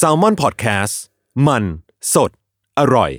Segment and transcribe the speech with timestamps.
[0.00, 0.94] s a l m o n PODCAST
[1.46, 1.64] มัน
[2.14, 2.30] สด
[2.78, 3.10] อร่อย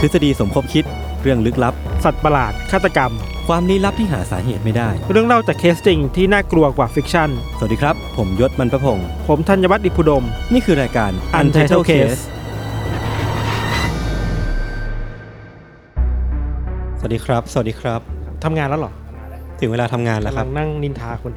[0.00, 0.84] ทฤษฎีสมคบคิด
[1.22, 3.12] เรื่องลึกลับ สัตว์ประหลาด ฆาตกรรม
[3.48, 12.20] ความลี้ลับที่หาสาเหตุไม่ได้ เรื่องเล่าจากเคสจริงที่น่ากลัวกว่าิกชั่น สวัสดีครับ ผมยชญ์ บรรพพงศ์ผมธัญวัฒน์อิพภูดม นี่คือรายการ Untitled Case
[16.98, 18.00] สวัสดีครับ สวัสดีครับ
[18.44, 18.92] ทำงานแล้วเหรอ
[19.60, 21.34] ถึงเวลาทำงานแล้วคกำรัลับ งนั่งนินทาคุณ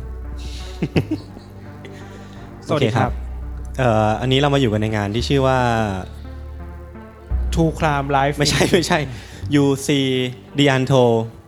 [2.68, 3.12] สวัสโอเคดีครับ
[3.78, 5.60] เอ่ออันนี้เรามาอยู่กันในงานที่ชื่อว่า
[7.54, 9.00] ทูครามไลฟ์ไม่ใช่ไม่ใช่
[9.62, 9.90] UC
[10.60, 11.04] d i a n t o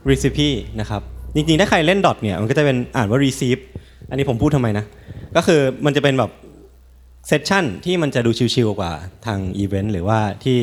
[0.09, 1.01] Recipe นะครับ
[1.35, 3.61] จริงๆ ถ้าใครเล่นดอทเนี่ย มันก็จะเป็นอ่านว่า receive
[4.09, 4.85] อันนี้ผมพูดทำไมนะ
[5.35, 6.31] ก็คือมันจะเป็นแบบ
[7.27, 8.91] เซสชั่นที่มันจะดูชิลๆกว่า
[9.25, 10.57] ทางอีเวนต์หรือว่าที่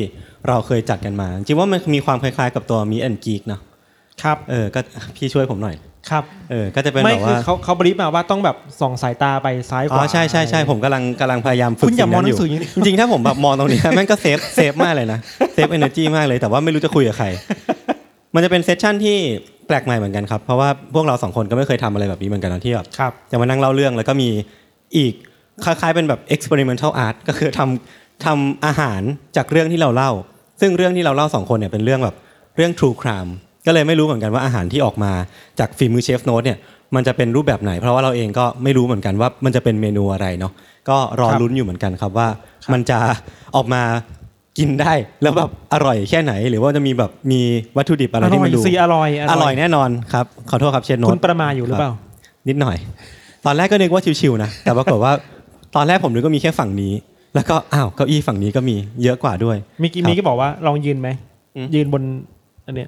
[0.47, 3.61] เราเคยจัดกันมา จริงๆว่ามันมีความคล้ายๆ กับตัว meet and greet เนาะ
[4.23, 4.79] ครับเออก็
[5.15, 5.75] พี่ช่วยผมหน่อย
[6.09, 15.19] ครับเออก็จะเป็นไม่แบบคือว่าเขาเขา brief มาว่าต้องแบบส่องสายตาไปซ้ายขวาอ๋อ ใช่ใช่ใช่ผมกำลังกำลังพยายามฝึกคุณอย่าสิ่งนั้นมองหนัอยู่อย่างนี้ จริงๆถ้าผมแบบมองตรงนี้ แม่งก็ save save มากเลยนะ
[15.53, 17.27] save energy มากเลยแต่ว่าไม่รู้จะคุยกับใคร
[18.33, 19.17] มันจะเป็น session ที่
[19.67, 24.29] แปลกใหม่เหมือนกันครับ เพราะว่าพวกเราสองคนก็ไม่เคยทำอะไรแบบนี้เหมือนกันนะที่แบบ ครับ จะมานั่งเล่าเรื่องแล้วก็มี
[24.97, 25.13] อีก
[25.65, 29.01] คล้ายๆเป็นแบบ experimental art ก็คือทำทำอาหาร
[29.37, 30.11] จากเรื่องที่เราเล่า
[30.61, 32.15] ซึ่งเรื่องที่เราเล่าสองคนเนี่ยเป็นเรื่องแบบ
[32.55, 33.31] เรื่อง true crime
[33.65, 35.11] ก็เลยไม่รู้เหมือนกันว่าอาหารที่ออกมา
[35.59, 36.57] จากฝีมือเชฟโน้ตเนี่ย
[36.95, 40.51] มันจะเป็นรูปแบบไหน เพราะว่าเราเองก็ไม่รู้เหมือนกันว่ามันจะเป็นเมนูอะไรเนาะ
[40.89, 42.27] ก็รอครับลุ้นอยู่เหมือนกันครับว่า
[42.73, 42.99] มันจะ
[43.55, 43.81] ออกมา
[44.57, 47.41] กินได้แล้วแบบอร่อยแค่ไหน หรือว่าจะมีแบบมี
[47.77, 51.91] วัตถุดิบอะไรอร่ที่อไม่ยรู้สีอร่อยอร่อยแน่นอนครับขอโทษครับเชฟโน้ตคุณประมาอยู่หรือเปล่า
[52.47, 52.77] นิดหน่อย
[53.45, 55.13] ตอนแรกก็นึกว่าชิวๆนะแต่ปรากฏว่า
[55.75, 56.93] ตอนแรกผมนึกว่ามีแค่ฝั่งนี้
[57.35, 61.09] แล้วก็อ้าวเก้าอี้ฝั่งนี้ก็มีเยอะกว่าด้วยมีกี้ครับมีก็บอกว่าลองยืนไหม
[61.55, 62.03] อืมยืนบน
[62.65, 62.87] อันเนี้ย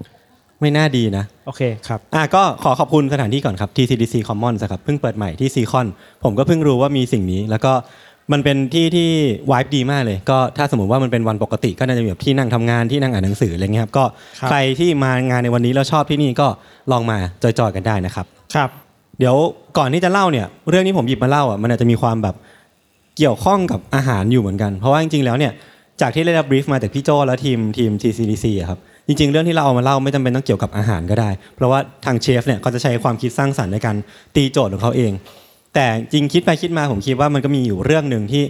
[0.64, 5.88] ไม่น่าดีนะ โอเคครับ อะก็ขอขอบคุณสถานที่ก่อนครับ TCDC Commons ครับเพิ่งเปิดใหม่ที่ซีคอน
[6.24, 7.74] ผมก็เพิ่งรู้ว่ามีสิ่งนี้ แล้วก็
[8.32, 9.10] มันเป็นที่ที่
[9.52, 14.06] วายดีมากเลย ก็ถ้าสมมติว่ามันเป็นวันปกติก็น่าจะมีแบบที่นั่งทำงานที่นั่งอ่านหนังสืออะไรเงี้ยครับก็
[14.40, 16.48] ครับใครที่มางานในวันนี้แล้วชอบที่นี่ก็
[16.92, 18.26] ลองมาจอยๆกันได้นะครับ
[18.56, 18.70] ครับ
[19.20, 19.36] เดี๋ยว
[19.78, 22.36] ก่อนที่จะเล่าเนี่ย เรื่องที่ผมหยิบมาเล่าอะมันอาจจะมีความแบบ
[23.18, 25.52] เกี่ยวข้องกับอาหารอยู่เหมือนกัน เพราะว่าจริงๆแล้วเนี่ย
[26.02, 33.96] จากที่ได้รับบรีฟมาจากพี่โจและทีมทีม TCDC อะครับ จริงๆ เรื่องที่เราเอามาเล่าไม่จำเป็นต้องเกี่ยวกับอาหารก็ได้ เพราะว่าทางเชฟเนี่ยเขาจะใช้ความคิดสร้างสรรค์ในการ
[34.36, 35.12] ตีโจทย์ของเขาเอง
[35.76, 38.44] แต่จริงคิดไปคิดมาผมคิดว่ามันก็มีอยู่เรื่องหนึ่งที่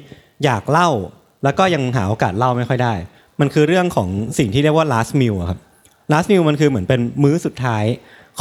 [0.46, 0.90] อยากเล่า
[1.44, 2.94] แล้วก็ยังหาโอกาสเล่าไม่ค่อยได้
[3.40, 5.59] มันคือเรื่องของสิ่งที่เรียกว่า last meal อะครับ
[6.12, 7.84] last meal มันคือเหมือนเป็นมื้อสุดท้าย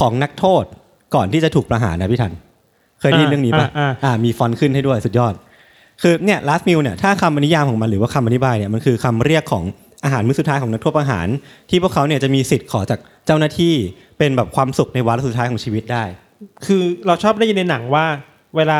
[0.00, 0.64] ของนักโทษ
[1.14, 2.32] ก่อนที่จะถูกประหารนะพี่ทัน
[3.00, 5.34] เคยได้ยินเรื่องนี้ปะอ่าอ่าอ่ามีฟอนต์ขึ้นให้ด้วยสุดยอด
[6.02, 9.64] คือเนี่ย last meal เนี่ยถ้าคำนิยามของมันหรือว่าคำอธิบายเนี่ยมันคือคำเรียกของ
[10.04, 11.28] อาหารมื้อสุดท้ายของนักโทษประหาร
[11.70, 13.74] ที่พวกเขาเนี่ยจะมีสิทธิ์ขอจากเจ้าหน้าที่
[14.18, 16.04] เป็นแบบความสุขในวาระสุดท้ายของชีวิตได้
[16.66, 18.06] คือเราชอบได้ยินในหนังว่า
[18.56, 18.78] เวลา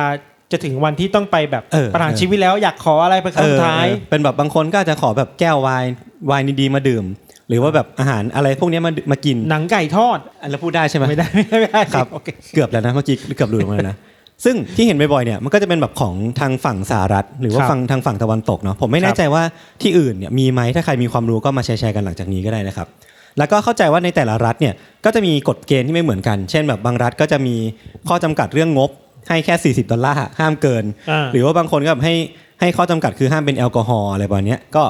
[0.52, 5.92] จะถึงวันที่ต้องไปแบบเออประหารเออ ชีวิตแล้วอยากขออะไรเป็นครั้งสุดท้าย เออเออเป็นแบบบางคนก็อาจจะขอแบบแก้วไวน์
[6.26, 7.04] ไวน์ดีๆมาดื่ม
[7.48, 13.96] หรือว่าแบบอาหารอะไรพวกเนี้ยมามากินหนังไก่ทอด อันแล้วพูดได้ใช่ไหมไม่ได้ไม่ได้ครับโอเค เกือบแล้วนะเมื่อกี้เกือบหลุดออกมาแล้วนะ
[14.44, 19.42] ซึ่งที่เห็นบ่อยๆเนี่ยมันก็จะเป็นแบบของทางฝั่งสหรัฐ หรือว่าครับฝั่งทางฝั่งตะวันตกเนาะผมไม่แน่ใจว่า
[19.82, 22.86] ที่อื่นเนี่ยมีไหมถ้าใครมีความรู้ก็มาแชร์ๆกันหลังจากนี้ก็ได้นะครับ
[23.38, 27.56] แล้วก็เข้าใจว่าในแต่ละรัฐเนี่ยก็จะมีกฎเกณฑ์ที่ไม่เหมือนกัน เช่นแบบบางรัฐก็จะมี
[28.08, 28.90] ข้อจำกัดเรื่องงบ
[29.28, 32.14] ให้แค่ 40 ดอลลาร์ห้ามเกินอ่าหรือว่าบางคนก็แบบให้
[32.60, 34.84] ให้ข้อจำกัดคือห้ามเป็นแอลกอฮอล์อะไรประมาณเนี้ยก็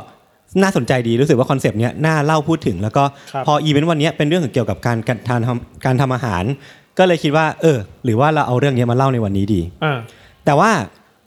[0.63, 6.45] น่าสนใจดีรู้สึกว่า concept เนี้ยน่าเล่าพูดถึง แล้วก็ครับพออีเวนต์วันเนี้ยเป็นเรื่องเกี่ยวกับการการทานทำการทำอาหาร
[6.99, 9.99] ก็เลยคิดว่า เออ หรือว่าเราเอาเรื่องนี้มาเล่าในวันนี้ดีอ่า
[10.45, 10.71] แต่ว่า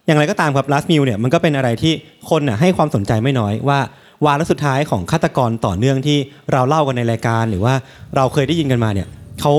[0.08, 1.94] อย่างไรก็ตามครับ last meal เนี่ยมันก็เป็นอะไรที่
[2.30, 3.80] คนน่ะให้ความสนใจไม่น้อยว่า
[4.26, 6.18] วาระสุดท้ายของฆาตกรต่อเนื่องที่
[6.52, 7.74] เราเล่ากันในรายการ หรือว่า
[8.16, 9.08] เราเคยได้ยินกันมาเนี่ย
[9.42, 9.52] เขา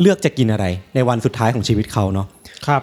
[0.00, 2.26] เลือกจะกินอะไรในวันสุดท้ายของชีวิตเขาเนาะ
[2.66, 2.82] ครับ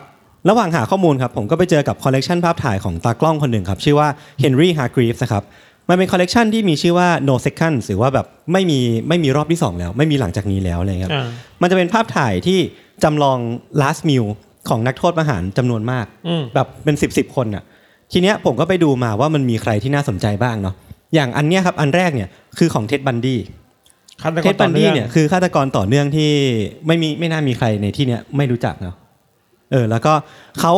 [0.49, 4.07] ระหว่างหาข้อมูลครับผมก็ไปเจอกับคอลเลกชันภาพถ่ายของตากล้องคนหนึ่งครับชื่อว่า
[4.43, 5.43] Henry Hargreaves นะครับ
[5.89, 8.79] มันเป็นคอลเลกชันที่มีชื่อว่า No Seconds หรือว่าแบบไม่มี
[9.09, 11.27] ไม่มีรอบที่ 2 แล้ว ไม่มีหลังจากนี้แล้วอะไรเลยครับอ่า
[11.61, 12.59] มันจะเป็นภาพถ่ายที่
[13.03, 13.37] จำลอง
[13.81, 14.25] last meal
[14.69, 17.63] ของนักโทษประหารจำนวนมากอืมแบบเป็น10บสคนอะ
[18.11, 20.75] ทีเนี้ยผมก็ไปดูมาว่ามันมีใครที่น่าสนใจบ้างเนาะ
[21.13, 23.39] อย่างอันเนี้ยครับอันแรกเนี่ยคือของเท็ดบันดี้
[24.21, 26.31] ฆาตกรต่อเนื่ดี้องเนี่ยคือฆาตกรต่อเนื่องที่
[26.87, 28.95] ไม่มีไม่น่ามีใครในที่เนี้ยไม่รู้จักเนาะ
[29.71, 30.13] เออแล้วก็
[30.59, 30.73] เขา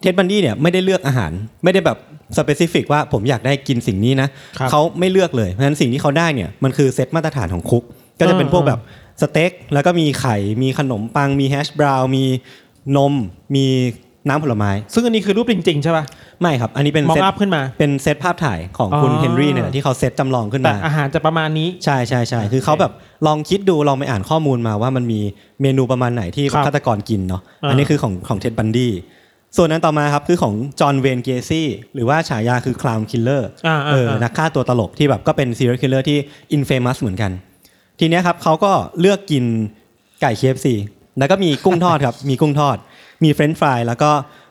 [0.00, 1.32] เท็ดบันดี้เนี่ยไม่ได้เลือกอาหาร
[1.64, 1.98] ไม่ได้แบบ
[2.36, 4.28] specific ว่าผมอยากได้กินสิ่งนี้นะ
[4.58, 7.84] ครับเขาไม่เลือกเลย เพราะฉะนั้นสิ่งที่เขาได้เนี่ยมันคือเซตมาตรฐานของคุก
[8.20, 8.80] ก็จะเป็นพวกแบบ
[9.22, 12.24] สเต็กแล้วก็มีไข่มีขนมปัง มีแฮชบราวน์มี
[12.96, 13.14] นม
[13.54, 13.66] มี
[14.28, 16.04] น้ำผลไม้ ซึ่งอันนี้คือรูปจริง ๆ ใช่ป่ะ
[16.40, 22.92] ไม่ครับ อันนี้เป็น mock set up ขึ้นมา เป็นเซตภาพถ่ายของคุณอ๋อเฮนรี่เนี่ยแหละที่เขาเซตจำลองขึ้นมาแต่ อาหารจะประมาณนี้ ใช่ใช่ใช่คือเขาแบบ
[23.26, 25.20] ลองคิดดูลองไปอ่านข้อมูลมาว่ามันมี
[25.62, 28.92] เมนูประมาณไหนที่ครับฆาตกรกินเนาะอ่าอันนี้คือของของเท็ดบันดี้
[29.56, 36.18] ส่วนนั้นต่อมาครับคือของจอห์นเวย์นเกซี่หรือว่าฉายาคือคลาว n คิลเลอร์อ่าเอออ่านักฆ่าตัวตลกที่แบบก็เป็น serial killer ที่
[36.52, 37.30] infamous เหมือนกัน
[38.00, 39.44] ทีเนี้ยครับเขาก็เลือกกิน
[40.20, 40.66] ไก่ KFC
[41.18, 42.76] แล้วก็มีกุ้งทอดครับ มีกุ้งทอด
[43.24, 44.10] มีเฟรนช์ฟรายแล้วก็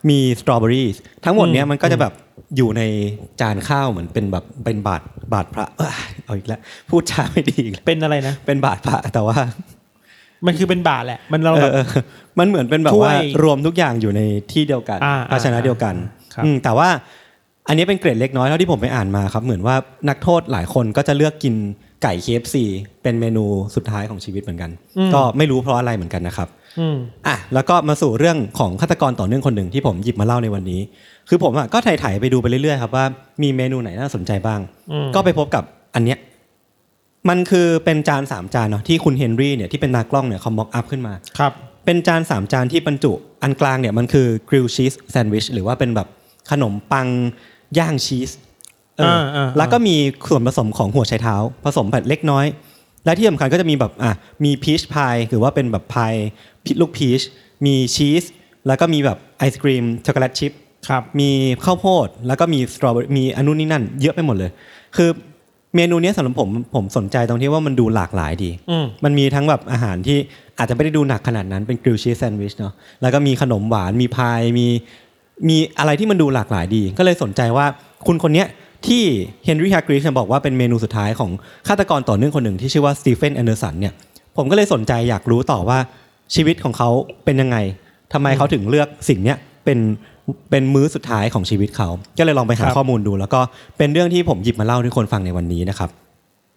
[0.09, 0.87] มีสตรอเบอรี่
[1.25, 2.13] ทั้งหมดเนี้ยมันก็จะแบบ
[2.57, 2.81] อยู่ใน
[3.41, 5.01] จานข้าวเหมือนเป็นแบบเป็นบาท
[5.33, 5.91] บาทพระเอ้ย
[6.25, 6.59] เอาอีกแล้ว
[6.89, 9.37] พูดจาไม่ดีอีกแล้วเป็นอะไรนะ เป็นบาทพระแต่ว่า
[10.45, 11.85] มันคือเป็นบาทแหละ มันเราเอแบอบเออ
[12.39, 13.13] มันเหมือนเป็นแบบถ้วยว่า
[13.43, 15.95] รวมทุกอย่างอยู่ในที่เดียวกันอ่าภาชนะเดียวกัน
[16.33, 16.89] ครับอืมแต่ว่า
[17.67, 19.75] อันนี้เป็นเกรดเล็กน้อยเท่าที่ผมไปอ่านมาครับ เหมือนว่า
[20.09, 21.53] นักโทษหลายคนก็จะเลือกกิน
[22.03, 22.55] ไก่ KFC
[23.03, 23.45] เป็นเมนู
[23.75, 24.71] สุดท้ายของชีวิตเหมือนกัน
[25.13, 26.47] ก็ไม่รู้เพราะอะไรเหมือนกันนะครับ
[26.79, 26.97] อืม
[27.27, 30.81] อะแล้วก็มาสู่เรื่องของฆาตกรต่อเนื่องคนหนึ่งที่ผมหยิบมาเล่าในวันนี้
[31.29, 33.05] คือผมอะก็ถ่ายๆไปดูไปเรื่อยๆครับว่า
[33.41, 34.59] มีเมนูไหนน่าสนใจบ้าง
[34.91, 35.63] อืมก็ไปพบกับ
[35.95, 36.17] อันเนี้ย
[37.29, 41.53] มันคือเป็นจานสามจานเนาะที่คุณเฮนรี่เนี่ยที่เป็นตากล้องเนี่ยเขา mock up ขึ้นมา ครับ
[41.85, 43.11] เป็นจานสามจานที่บรรจุ
[43.43, 46.07] อันกลางเนี่ยมันคือ grilled cheese sandwich หรือว่าเป็นแบบ
[46.51, 47.07] ขนมปัง
[47.77, 48.29] ย่างชีส
[48.97, 49.95] เอออาๆแล้วก็มี
[50.29, 51.35] ส่วนผสมของหัวไชเท้า
[51.65, 52.45] ผสมแบบเล็กน้อย
[53.05, 54.11] และที่สำคัญก็จะมีแบบอะ
[54.43, 56.13] มี peach pie หรือว่าเป็นแบบพาย
[56.81, 57.21] ลูกพีช
[57.65, 58.23] มีชีส
[58.67, 60.51] แล้วก็มีแบบไอศครีม chocolate chip
[60.89, 61.29] ครับมี
[61.65, 64.51] ข้าวโพดแล้วก็มีสตรอเบอรี่มีอันนู้นนี่นั่น เยอะไปหมดเลย
[64.95, 65.09] คือ
[65.77, 70.17] เมนูเนี้ยสำหรับผมผมสนใจตรงที่ว่ามันดูหลากหลายดีอืมมันมีทั้งแบบอาหารที่
[70.57, 74.67] อาจจะไม่ได้ดูหนักขนาดนั้นเป็น grilled cheese sandwich เนาะแล้วก็มีขนมหวานมีพายมี
[75.49, 77.65] มีอะไรที่มันดูหลากหลายดี ก็เลยสนใจว่า
[78.07, 78.47] คุณคนเนี้ย
[78.87, 79.03] ที่
[79.45, 81.31] เฮนรี่ฮากริชบอกว่าเป็นเมนูสุดท้ายของ
[81.67, 83.93] ฆาตกรต่อเนื่องคนหนึ่งที่ชื่อว่าสตีเฟนแอนเดอร์สันเนี่ย
[84.37, 85.79] ผมก็เลยสนใจอยากรู้ต่อว่า
[86.35, 86.89] ชีวิตของเขา
[87.25, 87.57] เป็นยังไง
[88.13, 89.79] ทำไมเขาถึงเลือกสิ่งเนี้ยเป็น
[90.51, 93.41] เป็นมื้อสุดท้ายของชีวิตเขา ก็เลยลองไปหาครับข้อมูลดู แล้วก็
[93.77, 95.89] เป็นเรื่องที่ผมหยิบมาเล่าให้คนฟังในวันนี้นะครับ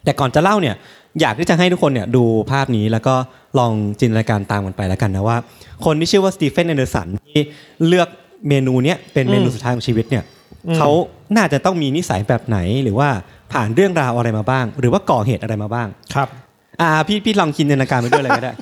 [0.05, 0.75] แต่ก่อนจะเล่าเนี่ย
[1.21, 3.15] อยากที่จะให้ทุกคนเนี่ยดูภาพนี้แล้วก็
[3.59, 5.37] ลองจินตนาการตามกันไปแล้วกันนะว่า
[5.85, 7.41] คนที่ชื่อว่าสตีเฟนแอนเดอร์สันที่
[7.87, 8.09] เลือก
[8.49, 10.25] เมนูเนี้ยเป็นเมนูสุดท้ายของชีวิตเนี่ย
[10.67, 10.91] อืมเขา
[11.37, 13.09] น่าจะต้องมีนิสัยแบบไหนหรือว่า
[13.53, 16.29] ผ่านเรื่องราวอะไรมาบ้าง หรือว่าก่อเหตุอะไรมาบ้างครับ
[16.81, 18.53] อ่าพี่พี่ลองจินตนาการไปด้วยเลยก็ได้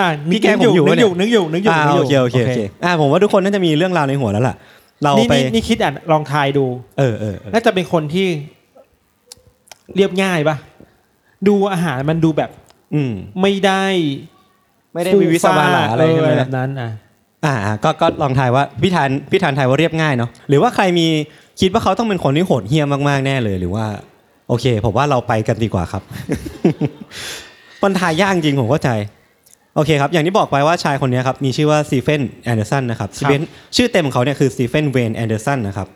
[0.00, 4.54] อ่าพี่แกล้งผมอยู่นึวะกเนี่อยยู่นึกอยู่นึกอยู่อ่านึกโอเคโอเคโอเคอ่าผมว่าทุกคนน่าจะมีเรื่องราวในหัวแล้วล่ะ
[5.02, 6.64] เรานี่ไปนี่นี่คิดอะลองทายดู
[6.98, 8.26] เออเออเออน่าจะเป็นคนที่
[9.96, 10.56] เรียบง่ายปะ
[11.48, 12.50] ดูอาหารมันดูแบบ
[12.94, 13.12] อืม
[13.42, 13.84] ไม่ได้
[14.94, 16.90] ไม่ได้มีวิศวะหลาอะไรใช่ไหมเแบบนั้นอะ
[17.44, 17.54] อ่า
[17.84, 21.06] ก็ก็ลองทายว่าพี่ธัญพี่ธัญทายว่าเรียบง่ายเนาะหรือว่าใครมี
[21.60, 23.86] คิดว่าเขาต้องเป็นคนที่โหดเหี้ยมมากๆแน่เลยหรือว่า
[24.48, 26.02] โอเค ผมว่าเราไปกันดีกว่าครับ
[27.82, 28.90] มันทายยากจริงผมเข้าใจ
[29.78, 33.40] โอเคครับ อย่างที่บอกไปว่าชายคนนี้ครับ มีชื่อว่าสตีเฟนแอนเดอร์สันนะครับสตีเฟน
[33.76, 35.88] ชื่อเต็มของเขาเนี่ยคือสตีเฟนเวย์นแอนเดอร์สันนะครับ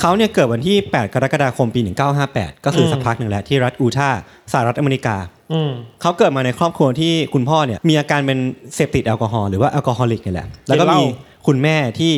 [0.00, 1.80] เขาเนี่ยเกิดวันที่ 8 กรกฎาคมปี
[2.22, 4.20] 1958 ก็คือสักพักหนึ่งแล้วที่รัฐอูทาห์
[4.52, 5.16] สหรัฐอเมริกา
[5.52, 5.70] อืม
[6.02, 8.38] เขาเกิดมาในครอบครัวที่คุณพ่อเนี่ยมีอาการเป็น
[8.74, 11.02] เสพติดแอลกอฮอล์หรือว่าแอลกอฮอลิกนี่แหละ แล้วก็มี
[11.46, 12.12] คุณแม่ที่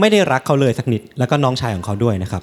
[0.00, 2.42] ไม่ได้รักเขาเลยสักนิด แล้วก็น้องชายของเขาด้วยนะครับ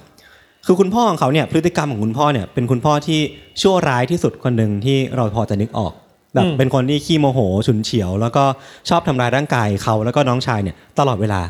[0.66, 3.20] คือคุณพ่อของเขาเนี่ยพฤติกรรมของคุณพ่อเนี่ยเป็นคุณพ่อที่
[3.62, 5.92] ชั่วร้ายที่สุดคนหนึ่งที่เราพอจะนึกออก
[6.34, 8.44] แบบเป็นคนที่ขี้โมโหฉุนเฉียว แล้วก็
[8.88, 11.40] ชอบทำร้ายร่างกายเขาแล้วก็น้องชายเนี่ยตลอดเวลา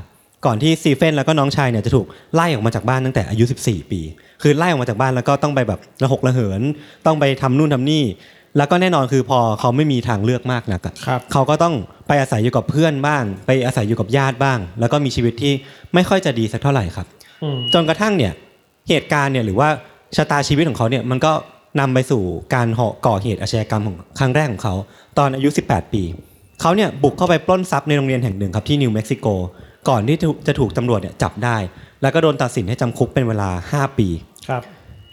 [0.47, 4.01] ก่อนที่ซีเฟนแล้วก็น้องชายเนี่ยจะถูกไล่ออกมาจากบ้านตั้งแต่อายุ 14 ปี
[4.43, 6.61] คือไล่ออกมาจากบ้านแล้วก็ต้องไปแบบระหกระเหิน
[7.07, 8.05] ต้องไปทำนู่นทำนี่
[8.57, 11.75] แล้วก็แน่นอนคือพอเขาไม่มีทางเลือกมากนักอะครับเขาก็ต้อง
[12.09, 15.53] ไปอาศัยอยู่กับเพื่อนบ้าง ไปอาศัยอยู่กับญาติบ้าง แล้วก็มีชีวิตที่
[15.95, 17.07] ไม่ค่อยจะดีสักเท่าไหร่ครับ
[17.43, 18.33] อืมจนกระทั่งเนี่ย
[18.89, 19.69] เหตุการณ์เนี่ยหรือว่า
[20.17, 21.33] ชะตาชีวิตของเขาเนี่ยมันก็
[21.81, 22.23] นำไปสู่
[22.55, 24.75] การเหาะก่อเหตุอาชญากรรมของครั้งแรกของเขา
[25.19, 26.03] ตอนอายุ 18 ปี
[26.61, 29.27] เขาเนี่ยบุกเข้าไปปล้นทรัพย์ในโรงเรียนแห่งหนึ่งครับที่นิวเม็กซิโก
[29.89, 31.57] ก่อนที่จะถูกตำรวจเนี่ยจับได้
[32.03, 34.09] แล้วก็โดนตัดสินให้จำคุกเป็นเวลา 5 ปี
[34.49, 34.63] ครับ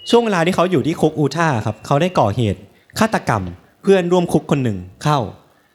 [0.09, 2.59] ช่วงเวลาที่เขาอยู่ที่คุกอูท่าห์ครับเขาได้ก่อเหตุ
[2.99, 3.43] ฆาตกรรม
[3.83, 5.19] เพื่อนร่วมคุกคนหนึ่งเข้า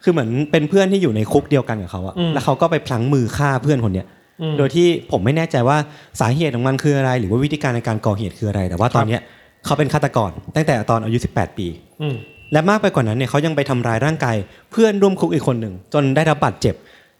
[0.03, 4.07] คือเหมือนเป็นเพื่อนที่อยู่ในคุกเดียวกันกับเขาอะอืมแล้วเขาก็ไปพลั้งมือฆ่าเพื่อนคนเนี้ย
[4.41, 5.77] อืมโดยที่ผมไม่แน่ใจว่า
[6.21, 9.21] สาเหตุของมันคืออะไร หรือว่าวิธีการในการก่อเหตุคืออะไร แต่ว่าตอนเนี้ย
[9.65, 11.67] เขาเป็นฆาตกรตั้งแต่ตอนอายุ 18 ปี
[12.03, 12.17] อืม
[12.53, 14.37] และมากไปกว่านั้นเนี่ยเขายังไปทำร้ายร่างกาย
[14.71, 16.75] เพื่อนร่วมคุกอีกคนหนึ่งจนได้รับบาดเจ็บ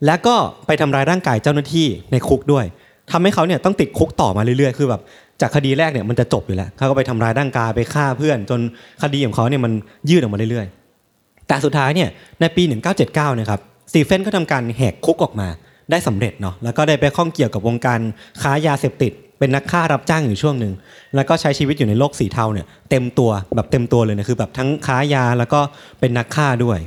[0.07, 0.37] และก็
[0.67, 2.65] ไปทำร้ายร่างกายเจ้าหน้าที่ในคุกด้วย
[3.13, 5.01] ทำให้เขาเนี่ยต้องติดคุกต่อมาเรื่อยๆ คือแบบ
[5.41, 8.61] จากคดีแรกเนี่ยมันจะจบอยู่แล้วเขาก็ไปทำร้ายร่างกายไปฆ่าเพื่อน จน
[9.03, 9.73] คดีของเขาเนี่ยมัน
[10.11, 12.09] ยืดออกมาเรื่อยๆ แต่สุดท้ายเนี่ย
[12.41, 12.63] ในปี
[13.03, 13.61] 1979นะครับ
[13.91, 15.49] สตีเฟนก็ทำการแหกคุกออกมา
[15.91, 18.01] ได้สำเร็จเนาะแล้วก็ได้ไปข้องเกี่ยวกับวงการ
[18.43, 20.73] ค้ายาเสพติด เป็นนักฆ่ารับจ้างอยู่ช่วงหนึ่ง
[21.15, 25.61] แล้วก็ใช้ชีวิตอยู่ในโลกสีเทาเนี่ยเต็มตัวแบบเต็มตัวเลยนะคือแบบทั้งค้ายาแล้วก็
[26.01, 26.79] เป็นนักฆ่าด้วย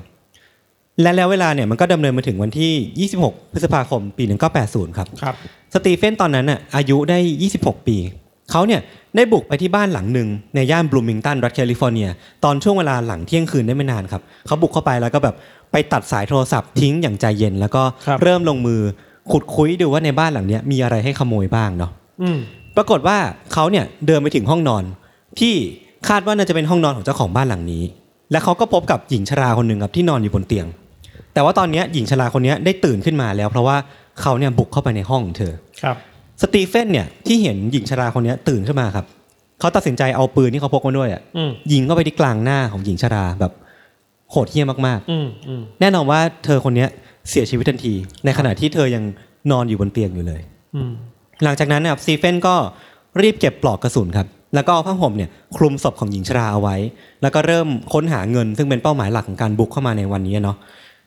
[1.02, 4.24] และแล้วเวลาเนี่ยมันก็ดำเนินมาถึงวันที่ 26 พฤษภาคม ปี
[4.62, 5.36] 1980 ครับครับ
[5.74, 7.18] สตีเฟนตอนนั้นน่ะอายุได้
[7.54, 7.98] 26 ปี
[8.52, 8.82] เขาเนี่ย
[9.16, 12.10] ได้บุกไปที่บ้านหลังหนึ่งในย่านบลูมิงตันรัฐแคลิฟอร์เนีย
[12.44, 15.36] ตอนช่วงเวลาหลังเที่ยงคืนได้ไม่นานครับเขาบุกเข้าไปแล้วก็แบบ
[15.72, 18.82] ไปตัดสายโทรศัพท์ทิ้งอย่างใจเย็น แล้วก็ครับเริ่มลงมือ
[19.32, 22.07] ขุดคุ้ยดูว่าในบ้านหลังเนี้ยมีอะไรให้ขโมยบ้างเนาะอืม
[22.78, 23.18] ปรากฏว่า
[23.54, 24.84] เขาเนี่ยเดินไปถึงห้องนอน
[25.40, 25.54] ที่
[26.10, 27.84] คาดว่าน่าจะเป็นห้องนอนของเจ้าของบ้านหลังนี้
[28.32, 30.68] และเขาก็พบกับหญิงชราคนหนึ่งครับที่นอนอยู่บนเตียง
[31.34, 33.78] แต่ว่าตอนเนี้ยหญิงชราคนเนี้ยได้ตื่นขึ้นมาแล้ว เพราะว่า
[34.22, 35.96] เขาเนี่ยบุกเข้าไปในห้องของเธอครับ
[36.42, 39.06] สตีเฟนเนี่ยที่เห็นหญิงชราคนเนี้ยตื่นขึ้นมาครับ
[39.60, 43.54] เขาตัดสินใจเอาปืนที่เขาพกมาด้วยอะอืมยิงเข้าไปที่กลางหน้าของหญิงชราแบบ
[44.32, 46.90] โหดเหี้ยมมากอืมอืมๆแน่นอนว่าเธอคนเนี้ย
[47.30, 47.94] เสียชีวิตทันที
[48.26, 49.04] ในขณะที่เธอยัง
[49.52, 50.42] นอนอยู่บนเตียงอยู่เลย
[50.76, 50.92] อืม
[51.44, 52.56] หลังจากนั้นนะครับสตีเฟนก็
[53.22, 56.76] รีบเก็บปลอกกระสุนครับแล้วก็เอาผ้าห่มเนี่ยคลุมศพของหญิงชราเอาไว้
[57.22, 60.58] แล้วก็เริ่มค้นหาเงิน ซึ่งเป็นเป้าหมายหลักของการบุกเข้ามาในวันนี้เนาะ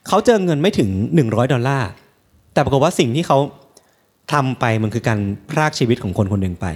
[0.08, 0.88] เขาเจอเงินไม่ถึง
[1.20, 1.88] 100 ดอลลาร์
[2.52, 3.38] แต่ปรากฏว่าสิ่งที่เขา
[4.32, 5.18] ทำไปมันคือการ
[5.50, 6.66] พรากชีวิตของคนคนหนึ่งไป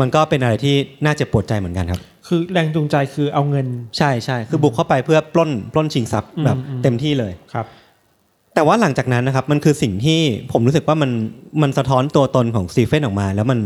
[0.00, 0.74] มันก็เป็นอะไรที่
[1.04, 3.66] น่าเจ็บปวดใจเหมือนกันครับ คือแรงจูงใจคือเอาเงิน
[3.98, 7.66] ใช่ใช่คือบุกเข้าไปเพื่อปล้นปล้นชิงทรัพย์อืมแบบอืมเต็มที่เลยครับ
[8.56, 10.20] แต่ว่าหลังจากนั้นนะครับมันคือสิ่งที่
[10.52, 11.10] ผมรู้สึกว่ามัน
[11.62, 13.58] มันสะท้อนตัวตนของสตีเฟนออกมา แล้วมัน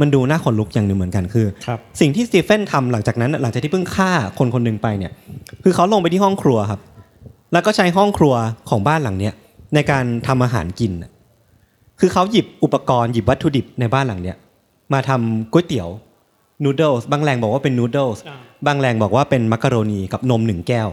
[0.00, 5.12] มันดูน่าขนลุกอย่างหนึ่งเหมือนกันคือครับสิ่งที่สตีเฟนทำหลังจากนั้นน่ะหลังจากที่เพิ่งฆ่าคนคนหนึ่งไปเนี่ย
[5.64, 6.80] คือเขาลงไปที่ห้องครัวครับ
[7.52, 8.34] แล้วก็ใช้ห้องครัว
[8.70, 9.34] ของบ้านหลังเนี้ย
[9.74, 11.10] ในการทำอาหารกินน่ะ
[12.00, 14.36] คือเขาหยิบอุปกรณ์หยิบวัตถุดิบในบ้านหลังเนี้ย
[14.92, 15.88] มาทำก๋วยเตี๋ยว
[16.64, 20.88] นูเดิลส์บางแหล่งบอกว่าเป็นนูเดิลส์อ่าบางแหล่งบอกว่าเป็นมักกะโรนีกับนมหนึ่งแก้ว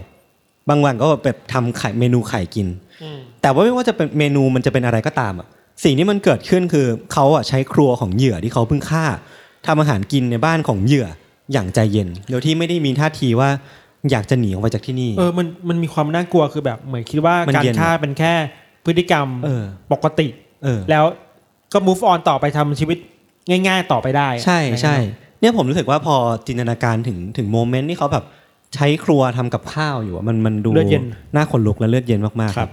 [0.69, 2.67] บางวันก็แบบทำไข่เมนูไข่กิน
[3.03, 5.47] อืมแต่ว่าไม่ว่าจะเป็นเมนูมันจะเป็นอะไรก็ตามอะ
[5.83, 9.05] สิ่งที่มันเกิดขึ้นคือเขาอะใช้ครัวของเหยื่อที่เขาเพิ่งฆ่า
[9.67, 11.07] ทำอาหารกินในบ้านของเหยื่อ
[11.53, 13.49] อย่างใจเย็นโดยที่ไม่ได้มีท่าทีว่า
[14.11, 18.33] อยากจะหนีออกไปจากที่นี่ เออมันมันมีความน่ากลัวคือแบบเหมือนคิดว่ามันการเย็นฆ่าเป็นแค่
[18.85, 20.27] พฤติกรรมเออปกติ
[20.63, 21.05] เออแล้ว
[21.73, 22.97] ก็ move on ต่อไปทำชีวิต
[23.49, 24.95] ง่าย ๆ ต่อไปได้ ใช่ใช่
[25.39, 26.15] เนี่ยผมรู้สึกว่าพอ
[26.47, 28.25] จินตนาการถึงถึง moment ที่เขาแบบ
[28.75, 31.03] ใช้ครัวทำกับข้าวอยู่อะมันมันดูเลือดเย็น
[31.35, 32.71] น่าขนลุกและเลือดเย็นมากๆครับ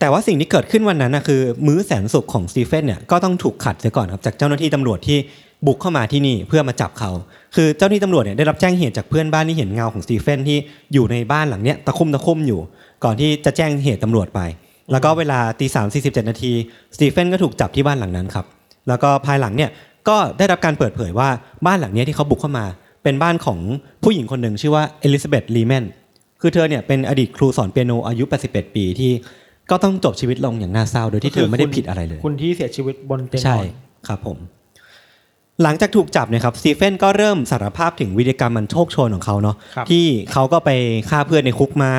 [0.00, 5.18] แต่ว่าสิ่งที่เกิดขึ้นวันนั้นนะคือ มื้อแสนสุขของสตีเฟนเนี่ยก็ต้องถูกขัดเสียก่อนครับจากเจ้าหน้าที่ตำรวจที่
[5.66, 7.10] บุกเข้ามาที่นี่เพื่อมาจับเขา
[7.54, 10.58] คือเจ้าหน้าที่ตำรวจเนี่ยได้รับแจ้งเหตุจากเพื่อนบ้านที่เห็นเงาของสตีเฟนที่
[10.92, 12.60] อยู่ในบ้านหลังเนี้ยตะคุ่มตะคุ่มอยู่
[13.04, 14.40] ก่อนที่จะแจ้งเหตุตำรวจไป
[14.92, 16.52] แล้วก็เวลาตีสามสี่สิบเจ็ดนาที
[16.96, 18.46] สตีเฟนก็ถูกจับที่บ้านหลังนั้นครับ
[18.88, 19.70] แล้วก็ภายหลังเนี่ย
[20.08, 21.28] ก็ได้รับการเปิดเผยว่า
[21.66, 22.66] บ้านหลังเนี้ยที่เขาบุกเข้ามา
[23.02, 23.58] เป็นบ้านของ
[24.02, 25.84] ผู้หญิงคนหนึ่งชื่อว่าเอลิซาเบธลีแมน
[26.40, 29.12] คือเธอเนี่ยเป็นอดีตครูสอนเปียโนอายุ 81 ปีที่
[29.70, 33.64] ก็ต้องจบชีวิตลงอย่างน่าเศร้าโดยที่เธอไม่ได้ผิดอะไรเลย คุณที่เสียชีวิตบนเตียงนใช่อน
[34.08, 34.38] ครับผม
[35.62, 40.70] หลังจากถูกจับเนี่ยครับสตีเฟนก็เริ่มสารภาพถึงวิธีกรรมมันโชคโชนของเขาเนาะครับที่เขาก็ไป
[41.10, 41.92] ฆ่าเพื่อนในคุกมา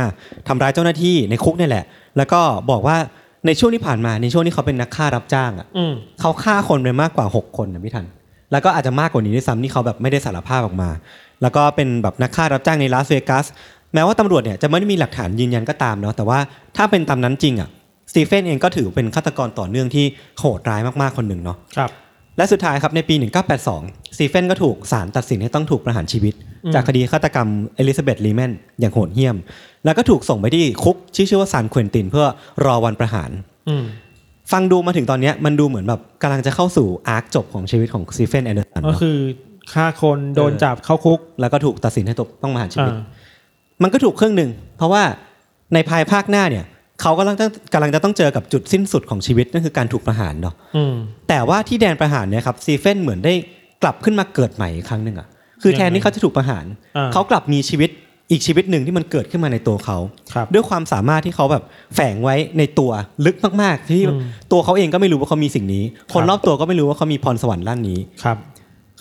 [0.48, 1.86] ทำร้ายเจ้าหน้าที่ในคุกเนี่ยแหละ
[2.18, 2.42] แล้วก็
[2.72, 2.98] บอกว่า
[3.46, 8.06] ในช่วงที่ผ่านมาในช่วงที่เขาเป็นนักฆ่ารับจ้างอะอืมเขาฆ่าคนไปมากกว่า 6 คนนะพี่ทัน
[8.54, 10.90] แล้วก็อาจจะมากกว่านี้ด้วยซ้ำที่เขาแบบไม่ได้สารภาพออกมา
[11.42, 13.46] แล้วก็เป็นแบบนักฆ่ารับจ้างในลาสเวกัส
[13.94, 16.40] แม้ว่าตำรวจเนี่ยจะไม่ได้มีหลักฐานยืนยันก็ตามเนาะแต่ว่า
[16.78, 17.70] ถ้าเป็นตามนั้นจริงอะ
[18.12, 20.06] สตีเฟนเองก็ถือเป็นฆาตกรต่อเนื่องที่
[20.40, 21.92] โหดร้ายมากๆคนหนึ่งเนาะครับ
[22.38, 23.16] และสุดท้ายครับในปี
[23.66, 26.34] 1982สตีเฟนก็ถูกศาลตัดสินให้ต้องถูกประหารชีวิต
[26.66, 29.36] อืมจากคดีฆาตกรรมเอลิซาเบธลีแมนอย่างโหดเหี้ยม
[29.86, 32.28] แล้วก็ถูกส่งไปที่คุกที่ชื่อว่าซานเควินตินเพื่อ
[32.66, 33.30] รอวันประหาร
[33.70, 33.84] อืม
[34.54, 39.18] ฟังดูมาถึงตอนเนี้ยมันดูเหมือนแบบกำลังจะเข้าสู่ arc จบของชีวิตของสตีเฟนแอนเดอร์สันก็คือ
[39.74, 43.04] ฆ่าคนโดนจับเข้าคุกแล้วก็ถูกตัดสินให้ตกต้องประหารชีวิต อ่า
[43.84, 45.04] มันก็ถูกครึ่งหนึ่ง เพราะว่า
[45.74, 46.66] ในภายภาคหน้าเนี่ย
[47.02, 50.96] เขากำลังจะกำลังจะต้องเจอกับจุดสิ้นสุดของชีวิตนั่นคือการถูกประหารเนาะ อืม
[51.30, 53.34] แต่ว่าที่แดนประหารเนี่ยครับสตีเฟนเหมือนได้
[53.84, 55.28] กลับขึ้นมาเกิดใหม่อีกครั้งหนึ่งอะ
[55.62, 56.66] คือแทนที่เขาจะถูกประหาร
[56.98, 57.90] อ่า เขากลับมีชีวิต
[58.34, 59.98] อีกชีวิตหนึ่งที่มันเกิดขึ้นมาในตัวเขา
[60.34, 61.64] ครับด้วยความสามารถที่เขาแบบ
[61.96, 62.92] แฝงไว้ในตัว
[63.26, 64.22] ลึกมากๆ ที่อืม
[64.52, 68.38] ตัวเขาเองก็ไม่รู้ว่าเขามีสิ่งนี้ คนครับรอบตัวก็ไม่รู้ว่าเขามีพรสวรรค์ด้านนี้ครับ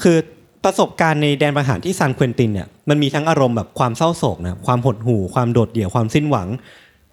[0.02, 0.16] คือ
[0.64, 6.48] ประสบการณ์ในแดนประหารที่ซานเควินตินเนี่ยมันมีทั้งอารมณ์แบบความเศร้าโศกนะความหดหู่ความโดดเดี่ยวความสิ้นหวัง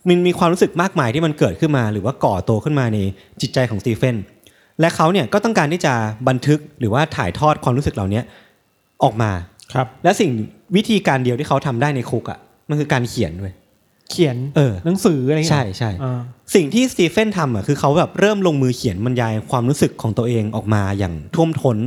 [0.07, 2.97] มันมีความรู้สึกมากมายที่มันเกิดขึ้นมา หรือว่าก่อตัวขึ้นมาใน
[3.41, 4.15] จิตใจของสตีเฟน
[4.79, 5.93] และเขาเนี่ยก็ต้องการที่จะ
[6.27, 8.21] บันทึกหรือว่าถ่ายทอดความรู้สึกเหล่านี้
[9.03, 9.31] ออกมา
[9.73, 10.31] ครับ และสิ่ง
[10.75, 13.53] วิธีการเดียวที่เขาทำได้ในคุกอะมันคือการเขียนด้วย
[14.11, 16.19] เขียนเออหนังสืออะไรอย่างเงี้ยใช่ใช่อ่า
[16.55, 21.77] สิ่งที่สตีเฟนทำอะคือเขาแบบเริ่มลงมือเขียนบรรยายความรู้สึกของตัวเองออกมาอย่างท่วมทน้น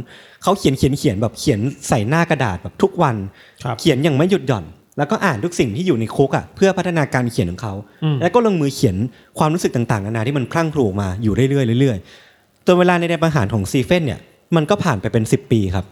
[0.43, 3.17] เขาเขียนเขียนเขียนแบบเขียนใส่หน้ากระดาษแบบทุกวัน
[3.65, 4.65] ครับเขียนอย่างไม่หยุดหย่อน
[4.99, 7.75] แล้วก็อ่านทุกสิ่งที่อยู่ในคุกอะเพื่อพัฒนาการเขียนของเขา
[8.05, 8.97] อืมแล้วก็ลงมือเขียน
[9.39, 14.21] ความรู้สึกต่างๆนานาที่มันพลั่งพลูออกมาอยู่เรื่อยๆเรื่อยๆจนเวลาในแดนประหารของซีเฟนเนี่ย
[14.57, 15.85] มันก็ผ่านไปเป็น 10 ปีครับ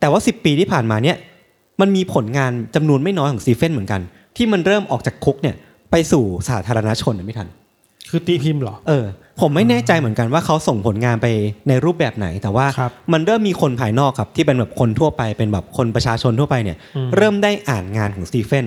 [0.00, 1.16] แต่ว่า 10 ปีที่ผ่านมาเนี่ย
[1.80, 4.00] มันมีผลงานจำนวนไม่น้อยของซีเฟนเหมือนกัน
[4.36, 5.56] ที่มันเริ่มออกจากคุกเนี่ย
[5.90, 7.48] ไปสู่สาธารณชนนะไม่ทัน
[8.10, 9.04] คือตีพิมพ์เหรอ เออ
[9.40, 11.26] ผมไม่แน่ใจเหมือนกันว่าเขาส่งผลงานไป
[11.68, 18.66] ในรูปแบบไหน แต่ว่าครับมันเริ่มมีคนภายนอกครับที่เป็นแบบคนทั่วไปเป็นแบบคนประชาชนทั่วไปเนี่ยอืมเริ่มได้อ่านงานของสตีเฟน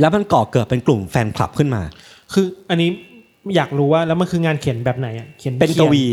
[0.00, 1.82] แล้วมันก่อเกิดเป็นกลุ่มแฟนคลับขึ้นมา
[2.32, 2.90] คืออันนี้
[3.56, 6.04] อยากรู้ว่าแล้วมันคืองานเขียนแบบไหนอะเขียนเป็นกขียวี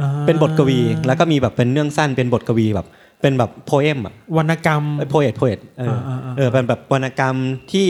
[0.00, 2.86] อ่าเป็นบทกวี แล้วก็มีแบบเป็นเรื่องสั้นเป็นบทกวีแบบ
[3.20, 7.34] เป็นแบบโพเอมอะวรรณกรรมโพเอตโพเอตเอออ่าๆๆเออเป็นแบบวรรณกรรม
[7.72, 7.88] ที่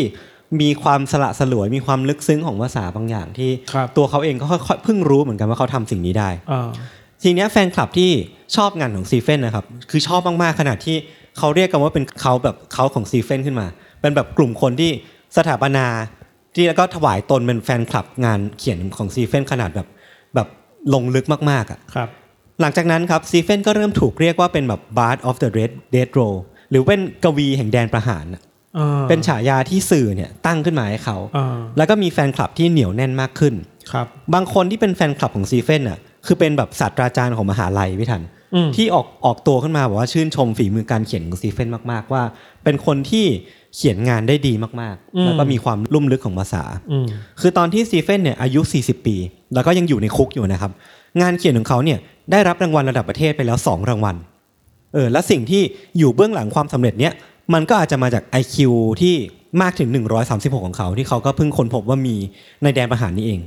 [0.61, 6.69] มีความสละสลวยมีความลึกซึ้งของภาษาบางอย่างที่ครับตัวเขาเองก็ค่อยๆเพิ่งรู้เหมือนกันว่าเขาทำสิ่งนี้ได้อ่า
[7.23, 8.11] ทีเนี้ยแฟนคลับที่
[8.57, 10.97] ชอบงานของซีเฟนนะครับคือชอบมากๆขนาดที่
[11.39, 13.67] เขาเรียกกันว่าเป็น cult แบบ cult ของสตีเฟนขึ้นมา
[14.01, 14.91] เป็นแบบกลุ่มคนที่
[15.37, 15.87] สถาปนา
[16.55, 19.89] ที่แล้วก็ถวายตนเป็นแฟนคลับงานเขียนของสตีเฟนขนาดแบบ
[20.35, 20.49] แบบ
[20.95, 22.09] ลงลึกมากๆอะครับ
[22.61, 26.35] หลังจากนั้นครับสตีเฟนก็เริ่มถูกเรียกว่าเป็นแบบ Bard of the Red Death Row
[26.71, 28.43] หรือเป็นกวีแห่งแดนประหารน่ะ
[28.79, 33.55] อ่าเป็นฉายาที่สื่อเนี่ยตั้งขึ้นมาให้เขาอ่าแล้วก็มีแฟนคลับที่เหนียวแน่นมากขึ้น
[33.93, 38.23] ครับบางคนที่เป็นแฟนคลับของสตีเฟนน่ะคือเป็นแบบศาสตราจารย์ของมหาลัยพี่ธัญ
[38.55, 42.23] อืมที่ออกออกตัวขึ้นมาบอกว่าชื่นชมฝีมือการเขียนของซีเฟนมากๆว่า
[42.65, 43.27] เป็นคนที่
[43.77, 47.07] เขียนงานได้ดีมากอืมๆแล้วก็มีความลุ่มลึกของภาษาอืม
[47.41, 49.17] คือตอนที่ซีเฟนเนี่ยอายุ 40 ปี
[49.55, 50.73] แล้วก็ยังอยู่ในคุกอยู่นะครับ
[51.21, 51.99] งานเขียนของเขาเนี่ย
[52.31, 54.17] ได้รับรางวัลระดับประเทศไปแล้ว 2 รางวัล
[54.95, 55.63] เออและสิ่งที่
[55.99, 57.13] อยู่เบื้องหลังความสำเร็จเนี่ย
[57.55, 58.57] มันก็อาจจะมาจาก IQ
[59.01, 59.15] ที่
[59.63, 59.89] มากถึง
[60.27, 62.17] 136 ของเขาที่เขาก็เพิ่งค้นพบว่ามี
[62.63, 63.41] ในแดนประหารนี้เอง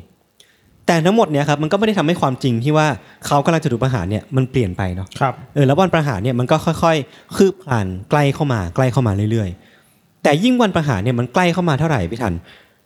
[0.87, 2.87] แต่ทั้งหมดเนี่ยครับมันก็ไม่ได้ทำให้ความจริงที่ว่า
[3.27, 12.33] เขากำลังจะถูกประหารเนี่ยมันเปลี่ยนไปเนาะครับเออแล้ววันประหารเนี่ยมันก็ค่อยๆ คืบคลานใกล้เข้ามาใกล้เข้ามาเรื่อยๆ แต่ยิ่งวันประหารเนี่ยมันใกล้เข้ามาเท่าไหร่พี่ทัน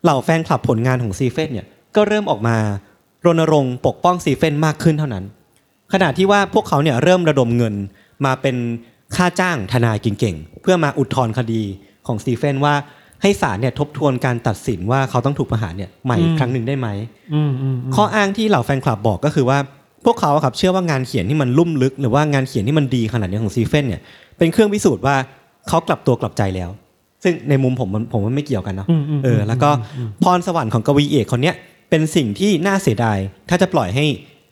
[0.04, 2.56] เหล่าแฟนคลับผลงานของซีเฟนเนี่ยก็เริ่มออกมา
[3.26, 5.24] รณรงค์ปกป้องซีเฟนมากขึ้นเท่านั้น
[5.94, 7.74] ขณะที่ว่าพวกเขาเนี่ยเริ่มระดมเงิน
[8.26, 8.56] มาเป็น
[9.16, 11.62] ค่าจ้างทนายเก่งๆ เพื่อมาอุทธรณ์คดี
[12.08, 12.74] ของซีเฟนว่า
[13.22, 16.88] ให้ศาลเนี่ยทบทวนการตัดสินว่าเขาต้องถูกประหารเนี่ยใหม่อีกอืมครั้งหนึ่งได้ไหม
[17.34, 19.58] อืมอืมอืมข้ออ้างที่เหล่าแฟนคลับบอกก็คือว่า
[20.06, 24.02] พวกเขาอะครับเชื่อว่างานเขียนที่มันลุ่มลึก หรือว่างานเขียนที่มันดีขนาดนี้ของซีเฟนเนี่ย
[24.38, 25.16] เป็นเครื่องพิสูจน์ว่า
[25.68, 26.70] เขากลับตัวกลับใจแล้ว
[27.24, 29.70] ซึ่งในมุมผมมันผมว่าไม่เกี่ยวกันเนาะอืมอืมเออแล้วก็
[30.24, 31.56] พรสวรรค์ของกวีเอกคนเนี้ย
[31.90, 33.18] เป็นสิ่งที่น่าเสียดาย
[33.50, 34.06] ถ้าจะปล่อยให้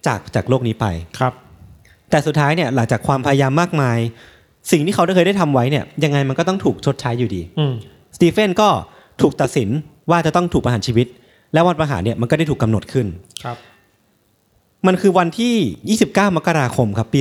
[0.07, 0.85] จากจากโลกนี้ไป
[1.19, 1.33] ครับ
[2.09, 3.97] แต่สุดท้ายเนี่ยหลังจากความพยายามมากมาย
[4.71, 7.73] สิ่งที่เขาได้เคยได้ทำไว้เนี่ยยังไงมันก็ต้องถูกชดใช้อยู่ดีอืม
[8.15, 8.69] สตีเฟนก็
[9.21, 9.69] ถูกตัดสิน
[10.11, 11.07] ว่าจะต้องถูกประหารชีวิต
[11.53, 13.07] และวันประหารเนี่ยมันก็ได้ถูกกำหนดขึ้น
[13.43, 13.57] ครับ
[14.87, 17.19] มันคือวันที่ 29 มกราคมครับปี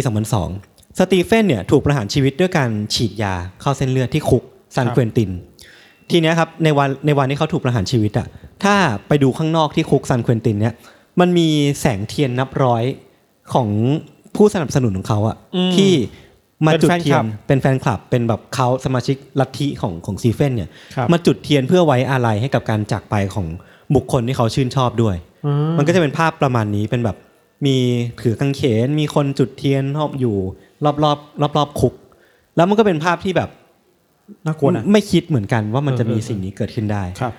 [0.49, 4.43] 2002 สตีเฟนเนี่ยถูกประหารชีวิตด้วยการฉีดยาเข้าเส้นเลือดที่คุก
[4.77, 5.31] ซันครับเควนติน
[6.11, 8.27] ทีเนี้ยครับในวันในวันที่เขาถูกประหารชีวิตอะ
[8.65, 8.75] ถ้า
[9.09, 10.75] ไปดูข้างนอกที่คุกซันเควนตินเนี่ย
[11.21, 11.49] มันมี
[11.81, 12.85] แสงเทียนนับร้อย
[13.53, 13.69] ของ
[14.37, 15.93] ผู้สนับสนุนของเขาอะอืมที่
[16.67, 23.47] มาเป็นจุดแฟนเทีคยลันบเป็นแฟนคลับเป็นแบบเขาสมาชิกลัทธิของของซีเฟนเนี่ยครับมาจุดเทียนเพื่อไว้อาลัยให้กับการจากไปของ
[23.95, 27.17] บุคคลที่เขาชื่นชอบด้วยอืมันก็จะเป็นภาพประมาณนี้เป็นแบบ
[27.67, 27.77] มี
[28.23, 30.37] ถือกางเขนมีคนจุดเทียนรอบอยู่
[30.85, 31.95] รอบรอบรอบรอบๆคุก
[32.57, 33.51] แล้วมันก็เป็นภาพที่แบบ
[34.47, 37.33] น่ากลัวนะไม่คิดเหมือนกันว่ามันจะมีเออเออสิ่งนี้เกิดขึ้นได้ครับ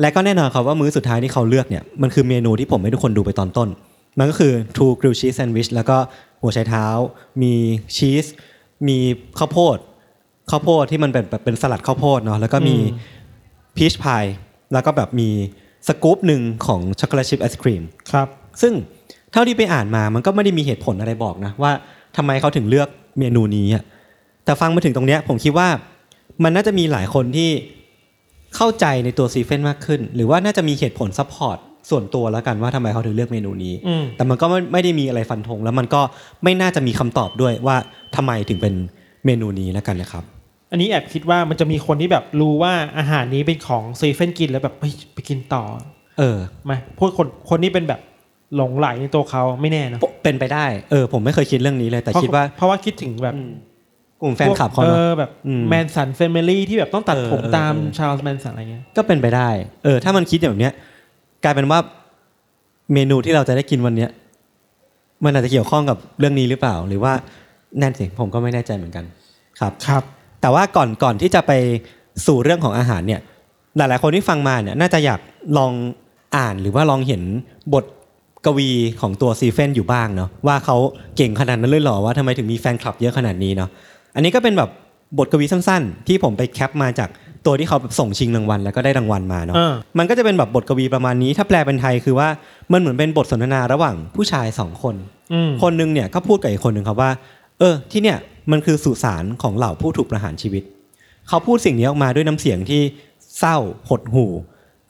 [0.00, 3.68] และก็แน่นอนครับว่ามื้อสุดท้ายที่เขาเลือกเนี่ยมันคือเมนูที่ผมให้ทุกคนดูไปตอนต้น
[4.18, 5.96] มันก็คือ two grilled cheese sandwich แล้วก็
[6.40, 6.86] หัวไชเท้า
[7.42, 7.54] มี
[7.96, 8.26] ชีส
[8.88, 8.98] มี
[9.38, 9.76] ข้าวโพด
[10.50, 13.12] ข้าวโพดที่มันเป็นแบบเป็นสลัดข้าวโพดเนาะแล้วก็มีอืม
[13.76, 14.24] peach pie
[14.72, 15.28] แล้วก็แบบมี
[15.88, 18.28] สกู๊ปหนึ่งของ chocolate chip ice cream ครับ
[18.62, 18.72] ซึ่ง
[19.32, 21.72] เท่าที่ไปอ่านมามันก็ไม่ได้มีเหตุผลอะไรบอกนะว่า
[22.16, 23.84] ทำไมเขาถึงเลือกเมนูนี้อะ
[24.44, 25.68] แต่ฟังมาถึงตรงเนี้ยผมคิดว่า
[26.42, 27.50] มันน่าจะมีหลายคนที่
[28.56, 31.58] เข้าใจในตัวสตีเฟนมากขึ้น หรือว่าน่าจะมีเหตุผล support
[31.90, 36.00] ส่วนตัวแล้วกันว่าทำไมเขาถึงเลือกเมนูนี้อืมแต่มันก็ไม่ไม่ได้มีอะไรฟันธงแล้วมันก็
[36.44, 37.76] ไม่น่าจะมีคำตอบด้วยว่า
[38.16, 38.74] ทำไมถึงเป็น
[39.26, 40.24] เมนูนี้แล้วกันนะครับ
[40.72, 45.64] อันนี้แอบคิดว่ามันจะมีคนที่แบบรู้ว่าอาหารนี้เป็นของสตีเฟนกินแล้วแบบเฮ้ยไปกินต่อ
[46.18, 48.00] เออไหมพวกคนคนนี้เป็นแบบ
[48.56, 53.50] หลงไหลในตัวเขาไม่แน่นะเป็นไปได้เออผมไม่เคยคิดเรื่องนี้เลยแต่เพราะคิดว่า เพราะว่าคิดถึงแบบอืม
[54.24, 59.48] กลุ่มแฟนคลับเขาเอเนอะ อแบบอืม Manson Family ที่แบบต้องตัดเออผมเออตามเออชาร์ลส์แมนสันอะไรเงี้ย ก็เป็นไปได้
[59.84, 60.72] เออ ถ้ามันคิดแบบเนี้ย
[61.44, 61.78] กลายเป็นว่า
[62.92, 64.10] เมนูที่เราจะได้กินวันเนี้ย
[65.24, 67.12] มันอาจจะเกี่ยวข้องกับเรื่องนี้หรือเปล่า หรือว่า
[67.78, 69.04] แน่นสิผมก็ไม่แน่ใจเหมือนกัน
[69.60, 70.02] ครับ ครับ
[70.40, 71.52] แต่ว่าก่อนก่อนที่จะไป
[72.26, 73.20] สู่เรื่องของอาหารเนี่ย
[73.76, 75.20] หลาย ๆ คนที่ฟังมาเนี่ยน่าจะอยาก
[75.58, 75.72] ลอง
[76.36, 77.22] อ่านหรือว่าลองเห็น
[77.74, 77.84] บท
[78.46, 80.76] กวีของตัวสตีเฟนอยู่บ้างเนาะว่าเขา
[81.16, 83.70] เก่งขนาดนั้นเลยเหรอว่าทำไมถึงมีแฟนคลับเยอะขนาดนี้เนาะ
[84.14, 84.70] อันนี้ก็เป็นแบบ
[85.18, 87.08] บทกวีสั้นๆ ที่ผมไปแคปมาจาก
[87.46, 92.28] ตัวที่เขาแบบส่งชิงรางวัลแล้วก็ได้รางวัลมาเนาะอ่ามันก็จะเป็นแบบบทกวีประมาณนี้ ถ้าแปลเป็นไทยคือว่า
[92.72, 94.94] มันเหมือนเป็นบทสนทนาระหว่างผู้ชายสองคน
[95.32, 97.10] อืมคนหนึงเนี่ยก็พูดกับอีกคนหนึ่งครับว่า
[97.58, 98.18] เออ ที่เนี่ย
[98.50, 100.62] มันคือสุสานของเหล่าผู้ถูกประหารชีวิต
[101.28, 102.82] เขาพูดสิ่งนี้ออกมาด้วยน้ำเสียงที่
[103.38, 103.56] เศร้า
[103.88, 104.32] หดหู่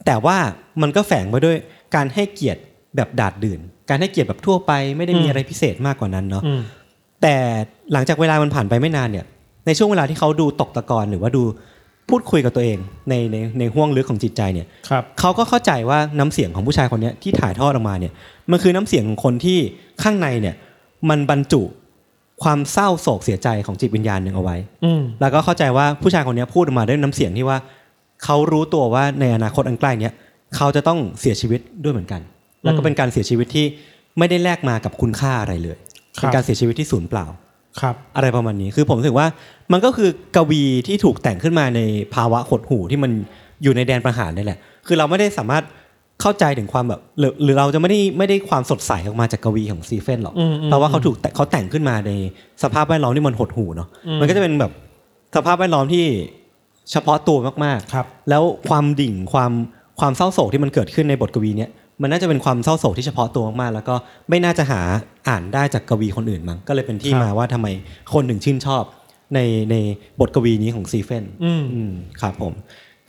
[0.05, 0.37] แต่ว่า
[0.81, 1.57] มันก็แฝงไปด้วย
[1.95, 2.61] การให้เกียรติ
[2.95, 3.59] แบบดาดดื่น
[3.89, 6.61] การให้เกียรติแบบทั่วไปไม่ได้มีอะไรพิเศษมากกว่านั้นเนาะอืม
[7.21, 7.35] แต่
[7.93, 9.25] หลังจากเวลามันผ่านไปไม่นานเนี่ย
[9.65, 11.43] ในช่วงเวลาที่เขาดูตกตะกอนหรือว่าดู
[12.09, 12.77] พูดคุยกับตัวเอง
[13.09, 18.13] ในในในห่วงลึกของจิตใจเนี่ยครับเขาก็เข้าใจว่าน้ำเสียงของผู้ชายคนเนี้ยที่ถ่ายทอดออกมาเนี่ย
[18.51, 19.59] มันคือน้ำเสียงของคนที่
[20.03, 20.55] ข้างในเนี่ย
[21.09, 21.61] มันบรรจุ
[22.43, 27.57] ความเศร้าโศกเสียใจของจิตวิญญาณหนึ่งเอาไว้อืมแล้วก็เข้าใจว่าผู้ชายคนเนี้ยพูดออกมาด้วยน้ำเสียงที่ว่า
[28.23, 30.13] เขารู้ตัวว่าในอนาคตอันใกล้เนี้ย
[30.55, 32.21] เขาจะต้องเสียชีวิตด้วยเหมือนกัน
[32.63, 33.65] แล้วก็เป็นการเสียชีวิตที่
[34.17, 35.84] ไม่ได้แลกมากับคุณค่าอะไรเลยครับ
[36.19, 37.25] เป็นการเสียชีวิตที่สูญเปล่า
[37.81, 39.27] ครับอะไรประมาณนี้คือผมรู้สึกว่า
[39.71, 41.81] มันก็คือกวีที่ถูกแต่งขึ้นมาใน
[42.15, 43.11] ภาวะหดหู่ที่มัน
[43.63, 45.63] อยู่ในแดนประหารนี่แหละ คือเราไม่ได้สามารถ
[46.21, 52.11] เข้าใจถึงความแบบหรือหรือเราจะไม่ได้ไม่ได้ความสดใสออกมาจากกวีของซีเฟนหรอกอืมอืมเพราะว่าเขาถูกแต่เขาแต่งขึ้นมาใน
[52.63, 54.71] สภาพแวดล้อมที่มันหดหู่เนาะอืมมันก็จะเป็นแบบ
[55.35, 56.05] สภาพแวดล้อมที่
[56.91, 59.51] เฉพาะตัวมากครับๆแล้วความดิ่งความ
[59.99, 61.69] ความเศร้าโศกที่มันเกิดขึ้นในบทกวีเนี้ย
[62.01, 63.95] มันน่าจะเป็นความเศร้าโศกที่เฉพาะตัวมากๆแล้วก็
[64.29, 64.81] ไม่น่าจะหา
[65.29, 67.67] อ่านได้จากกวีคนอื่นมั้งก็เลยเป็นที่ครับมาว่าทำไม
[68.13, 68.83] คนถึงชื่นชอบ
[69.33, 69.39] ใน
[69.71, 69.75] ใน
[70.19, 72.53] บทกวีนี้ของสตีเฟนอืมอืมครับผม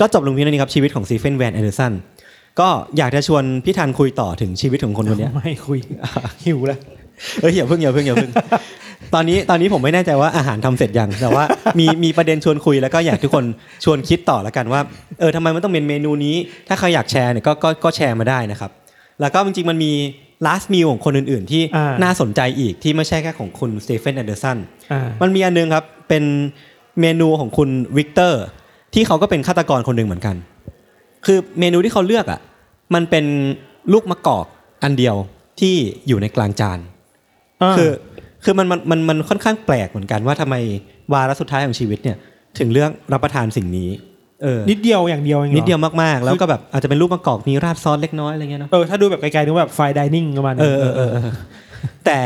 [0.01, 1.93] ก็จบลงเพียงเท่านี้ครับชีวิตของสตีเฟนเวย์นแอนเดอร์สัน
[2.61, 2.69] ก็
[2.99, 5.79] อยากจะชวนพี่ธันคุยต่อถึงชีวิตของคนคนเนี้ยไม่คุย
[6.45, 6.81] หิวแล้ว
[7.41, 8.31] เอ้ยอย่าเพิ่งอย่าเพิ่งอย่าเพิ่ง
[9.15, 11.45] ตอนนี้ตอนนี้ผมไม่แน่ใจว่าอาหารทำเสร็จยังแต่ว่า
[11.79, 13.45] มีมีประเด็นชวนคุยแล้วก็อยากทุกคน
[13.85, 14.81] ชวนคิดต่อแล้วกันว่า
[15.21, 16.37] เออทำไมมันต้องเป็นเมนูนี้
[16.69, 18.71] ถ้าใครอยากแชร์เนี่ยก็ก็ก็แชร์มาได้นะครับ
[19.21, 19.93] แล้วก็จริงๆมันมี
[20.47, 24.59] last meal ของคนอื่นๆ ที่อ่าน่าสนใจอีกที่ไม่ใช่แค่ของคุณสตีเฟนแอนเดอร์สัน
[24.93, 26.25] อ่ามันมีอันนึงครับเป็น
[27.01, 28.43] เมนูของคุณวิกเตอร์
[28.95, 30.37] ที่เขาก็เป็นฆาตกรคนหนึ่งเหมือนกัน
[31.27, 32.41] คือเมนูที่เขาเลือกอะ
[32.95, 33.25] มันเป็น
[33.93, 34.47] ลูกมะกอก
[34.83, 35.17] อันเดียว
[35.61, 35.75] ที่
[36.09, 36.79] อยู่ในกลางจาน
[37.77, 37.91] คือ
[38.47, 40.57] คือมันมันมันมันค่อนข้างแปลกเหมือนกันว่าทำไม
[41.13, 42.17] วาระสุดท้ายของชีวิตเนี่ย
[42.59, 43.89] ถึงเลือกรับประทานสิ่งนี้
[44.43, 51.35] เออนิดเดียวอย่างเดียวเองหรอนิดเดียวมากๆ แล้วก็แบบอาจจะเป็นลูกมะกอกมีราดซอสเล็กน้อยอะไรเงี้ยเนาะเออถ้าดูแบบไกลๆนึกว่าแบบไฟดิเนิ่งประมาณนั้นเออเออเออเออ
[52.07, 52.19] แต่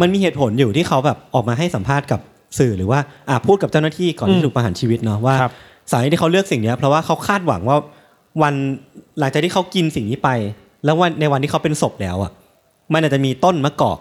[0.00, 2.20] มันมีเหตุผลอยู่ที่เขาแบบออกมาให้สัมภาษณ์กับ
[2.58, 5.52] สื่อหรือว่าอ่าพูดกับเจ้าหน้าที่ก่อนที่ถูกประหารชีวิตเนาะว่าครับ
[5.90, 7.76] สาเหตุที่เขาเลือกสิ่งเนี้ยเพราะว่าเขาคาดหวังว่า
[8.42, 8.54] วัน
[9.18, 10.28] หลังจากที่เขากินสิ่งนี้ไป
[10.84, 12.32] แล้ววันในวันที่เขาเป็นศพแล้วอะ
[12.92, 13.98] มันอาจจะมีต้นมะกอก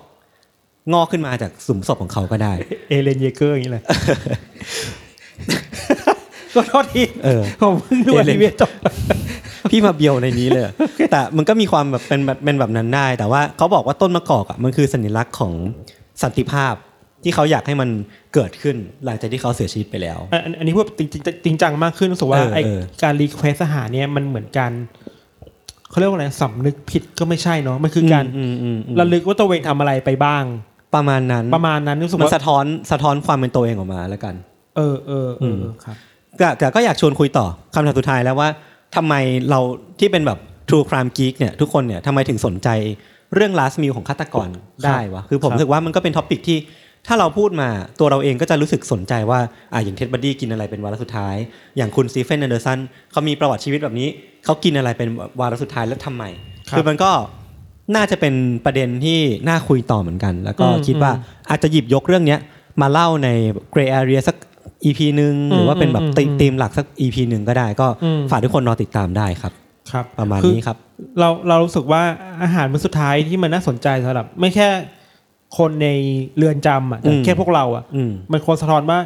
[0.94, 2.54] งอกขึ้นมาจากหลุมศพของเขาก็ได้
[2.90, 3.84] เอเรนเยเกอร์อย่างนี้เลย
[6.56, 8.72] ก็โทษทีเออผมเพิ่งดูอเอเรนอนิเมะจบ
[9.72, 10.66] พี่มาเบียวในนี้เลย
[11.12, 15.54] แต่มันก็มีความแบบเป็นแบบเป็นแบบนั้นได้ แต่ว่าเขาบอกว่าต้นมะกอกอะมันคือสัญลักษณ์ของ
[16.22, 16.76] สันติภาพ
[17.24, 17.90] ที่เขาอยากให้มัน
[18.34, 24.72] เกิดขึ้นหลังจากที่เขาเสียชีวิตไปแล้ว อันอันอันนี้พูดจริงจริงจริงจังมากขึ้นรู้สึกว่าเออไอเออการ request อาหารเนี่ยมันเหมือนการ
[25.90, 30.44] เขาเรียกว่าอะไรสำนึกผิดก็ไม่ใช่เนาะมันคือการอืมอืมอืมระลึกว่าตัวเองทำอะไรไปบ้าง
[30.96, 34.36] ประมาณนั้นประมาณนั้นรู้สึกมันว่าสะท้อนสะท้อนความเป็นตัวเองออกมาแล้วกัน
[34.78, 35.96] เออเออเอออครับ
[36.38, 38.50] แต่แต่ก็อยากชวนคุยต่อคำถามสุดท้ายแล้วว่า
[38.96, 39.14] ทำไม
[39.50, 39.60] เรา
[40.00, 42.70] ที่เป็นแบบ True Crime Geek เนี่ยทุกคนเนี่ยทำไมถึงสนใจ
[43.36, 44.48] เรื่อง last meal ของฆาตกร
[44.86, 46.58] ได้วะ คือผมครับ รู้สึกว่ามันก็เป็น topic ที่
[47.08, 49.40] ถ้าเราพูดมาตัวเราเองก็จะรู้สึกสนใจว่า
[49.74, 51.36] อ่าอย่างเท็ดบันดี้กินอะไรเป็นวาระสุดท้าย
[51.78, 52.80] อย่างคุณสตีเฟนแอนเดอร์สัน
[53.12, 54.08] เขามีประวัติชีวิตแบบนี้
[54.46, 55.10] เขากินอะไรเป็น
[55.42, 56.24] วาระสุดท้ายแล้วทำไม
[56.70, 57.12] ครับ คือมันก็
[57.96, 58.34] น่าจะเป็น
[58.66, 61.12] ประเด็นที่น่าคุยต่อเหมือนกัน แล้วก็อืมคิดว่า
[61.50, 62.40] อาจจะหยิบยกเรื่องเนี้ย
[62.82, 63.30] มาเล่าใน
[63.74, 64.36] Gray Area สัก
[64.84, 69.54] EP หนึ่งหรือว่าเป็นแบบอืมธีอืมธีมหลักสัก EP หนึ่งก็ได้ ก็อืมฝากทุกคนรอติดตามได้ครับ
[69.92, 70.78] ครับประมาณคือนี้ครับ
[71.20, 72.02] เราเรารู้สึกว่า
[72.44, 74.68] อาหารมื้อสุดท้ายที่มันน่าสนใจสำหรับ ไม่แค่
[75.58, 75.90] คนใน
[76.38, 79.00] เรือนจำอะแต่อืมแค่พวกเราอะอืมมันควรสะท้อนว่า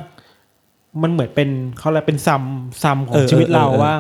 [1.02, 2.44] มันเหมือนเป็นเขาอะไรเป็นซัม
[2.84, 3.94] ซัมขอเองอชีวิตเราเออเออว่า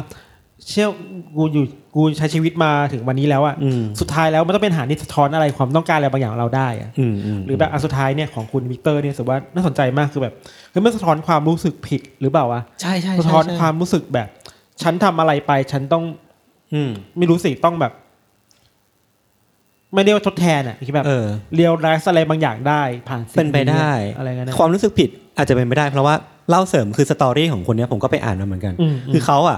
[0.67, 0.87] เชื่อ
[1.35, 10.33] กูอยู่ กูใช้ชีวิตมาถึงวันนี้แล้วอะอืมสุดท้ายแล้วมันต้องเป็นอาหารที่สะท้อนอะไรความต้องการอะไรบางอย่างของเราได้อะอืมอืมหรือแบบอันสุดท้ายเนี่ยของคุณวิกเตอร์เนี่ยรู้สึกว่าน่าสนใจมากคือแบบ
[10.71, 14.27] เฮ้ยมันสะท้อนความรู้สึกผิดหรือเปล่าวะใช่ใช่สะท้อนความรู้สึกแบบ
[14.81, 16.03] ฉันทำอะไรไปฉันต้อง
[16.73, 17.93] อืมไม่รู้สิต้องแบบ
[19.93, 21.25] ไม่เรียกว่าทดแทนอะคิดแบบเออ
[21.55, 26.15] เรียวไรส์อะไรบางอย่างได้ ผ่านสิ่งเป็นไปได้อะไรเงี้ยนะความรู้สึกผิดอาจจะเป็นไปได้ เพราะว่า
[26.49, 29.57] เล่าเสริมคือสตอรี่ของคนเนี้ยผมก็ไปอ่านมาเหมือนกันอืมคือเขาอะ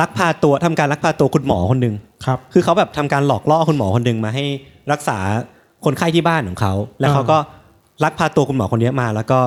[0.00, 1.94] ลักพาตัวทำการลักพาตัวคุณหมอคนหนึ่ง
[2.26, 4.44] ครับ คือเขาแบบทำการหลอกล่อคุณหมอคนหนึ่งมาให้
[4.92, 5.18] รักษา
[5.84, 7.38] คนไข้ที่บ้านของเขา แล้วเขาก็
[8.04, 9.38] ลักพาตัวคุณหมอคนเนี้ยมาแล้วก็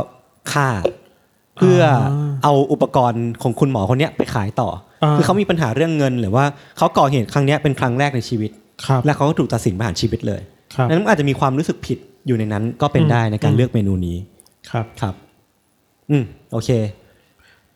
[0.52, 0.67] ฆ่า
[1.58, 1.82] เพื่อ
[2.43, 4.69] เอาอุปกรณ์ของคุณหมอคนเนี้ยไปขายต่อ
[5.04, 6.45] อาคือเขามีปัญหาเรื่องเงิน หรือว่า
[6.78, 8.52] เขาก่อเหตุครั้งเนี้ยเป็นครั้งแรกในชีวิต
[8.86, 10.41] ครับและเขาก็ถูกตัดสินประหารชีวิตเลย
[10.76, 11.97] ครับนั้นมันอาจจะมีความรู้สึกผิด
[12.28, 14.17] อยู่ในนั้นก็เป็นอืมได้ในการอืมเลือกเมนูนี้
[14.71, 15.15] ครับครับ
[16.10, 16.69] อืมโอเค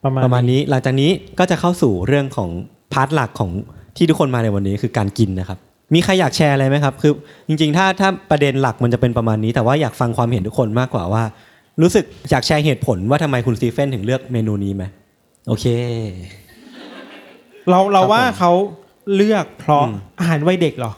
[0.04, 2.50] ประมาณประมาณนี้หลังจากนี้ก็จะเข้าสู่เรื่องของ
[2.94, 3.50] part หลักของ
[3.98, 5.60] ที่ทุกคนมาในวันนี้คือการกินนะครับ
[5.94, 7.14] มีใครอยากแชร์อะไรไหมครับ คือ
[7.48, 11.24] จริงๆ ถ้าถ้าประเด็นหลักมันจะเป็นประมาณนี้ แต่ว่าอยากฟังความเห็นทุกคนมากกว่าว่า
[11.82, 14.84] รู้สึกอยากแชร์เหตุผลว่าทำไมคุณสตีเฟนถึงเลือกเมนูนี้ไหม
[15.48, 15.66] โอเค
[17.70, 18.52] เราเราครับว่าผมเขา
[19.16, 20.92] เลือกเพราะอืมอาหารวัยเด็กเหรอ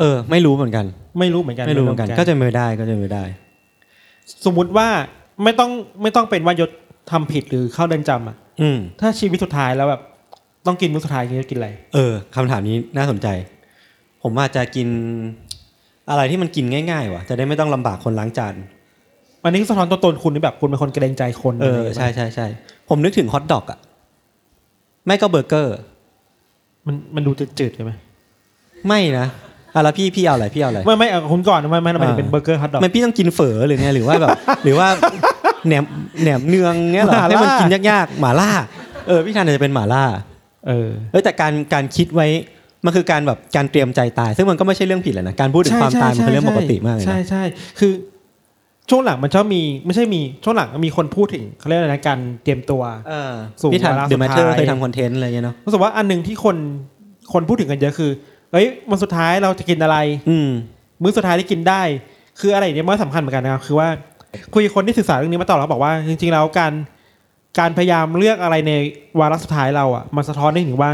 [0.00, 0.84] เออ ไม่รู้เหมือนกัน
[1.18, 3.24] ไม่รู้เหมือนกันไม่รู้เหมือนกัน ก็จะไม่ได้ก็จะไม่ได้
[4.44, 4.88] สมมุติว่า
[5.42, 5.70] ไม่ต้อง
[6.02, 6.70] ไม่ต้องเป็นว่ายศ
[7.10, 10.02] ทำผิดหรือเข้าเดินจำอะอืมถ้าชีวิตสุดท้ายแล้วแบบ
[10.66, 13.28] ต้องกินมื้อสุดท้ายจะกินอะไร เออคำถามนี้น่าสนใจ
[14.22, 14.88] ผมอาจจะกิน
[16.10, 18.54] อะไรที่มันกินง่ายๆว่ะ จะได้ไม่ต้องลำบากคนล้างจาน
[19.42, 22.46] อันนี้สะท้อนตัวตนคุณนี่แบบคุณเป็นคนเกรงใจคนเอออะไรอย่างใช่เงี้ยใช่ใช่
[22.88, 23.78] ผมนึกถึงฮอทดอกอะ
[25.06, 25.74] ไม่ก็เบอร์เกอร์
[26.86, 27.92] มันมันดูจืดๆใช่ไหม
[28.88, 29.26] ไม่นะ
[29.74, 34.30] อะแล้วพี่พี่เอาอะไรพี่เอาอะไรไม่ไม่เอาคุณก่อนไม่ไม่ทำไมถึงอ่าเป็นเบอร์เกอร์ฮอทดอกมันพี่ต้องกินเฝอหรือไงหรือว่าแบบ
[34.64, 34.88] หรือว่า
[35.66, 35.84] แหนม
[36.22, 38.50] แหนมเนืองเงี้ยเหรอหม่าล่าให้มันกินยากๆหม่าล่า
[39.06, 40.04] เออพี่ทันอาจจะเป็นหม่าล่า
[40.66, 42.28] เออเออแต่การการคิดไว้
[42.84, 47.42] มันคือการแบบการเตรียมใจตาย ซึ่งมันก็ไม่ใช่เรื่องผิดแหละนะการพูดถึงความตายมันเป็นเรื่องปกติมากเลยใช่นะใช่
[47.78, 47.92] คือ
[48.90, 56.56] ช่วงหลังมันชอบมีไม่ใช่มีช่วงหลังมีคนพูดถึงเขาเรียกอะไรนะการเตรียมตัวเออสู่พี่ทันวาระเดอะแมทเทอร์สุดท้ายเคยทำคอนเทนต์อะไรเงี้ยเนาะรู้สึกว่าอันหนึ่งที่คน
[57.32, 58.10] คนพูดถึงกันเยอะคือ
[58.52, 59.96] เอ้ยวันสุดท้ายเราจะกินอะไร
[60.28, 60.48] อืม
[61.02, 61.82] มื้อสุดท้ายที่กินได้
[62.40, 63.88] คืออะไรเนี่ยมันสำคัญเหมือนกันนะครับคือว่า
[64.54, 66.72] คุยกับคนที่ศึกษาเรื่องนี้มาตลอดแล้วบอกว่า จริง ๆ แล้วการ
[67.58, 68.72] การพยายามเลือกอะไรใน
[69.20, 70.90] วาระสุดท้ายเราอะมันสะท้อนได้ถึงว่า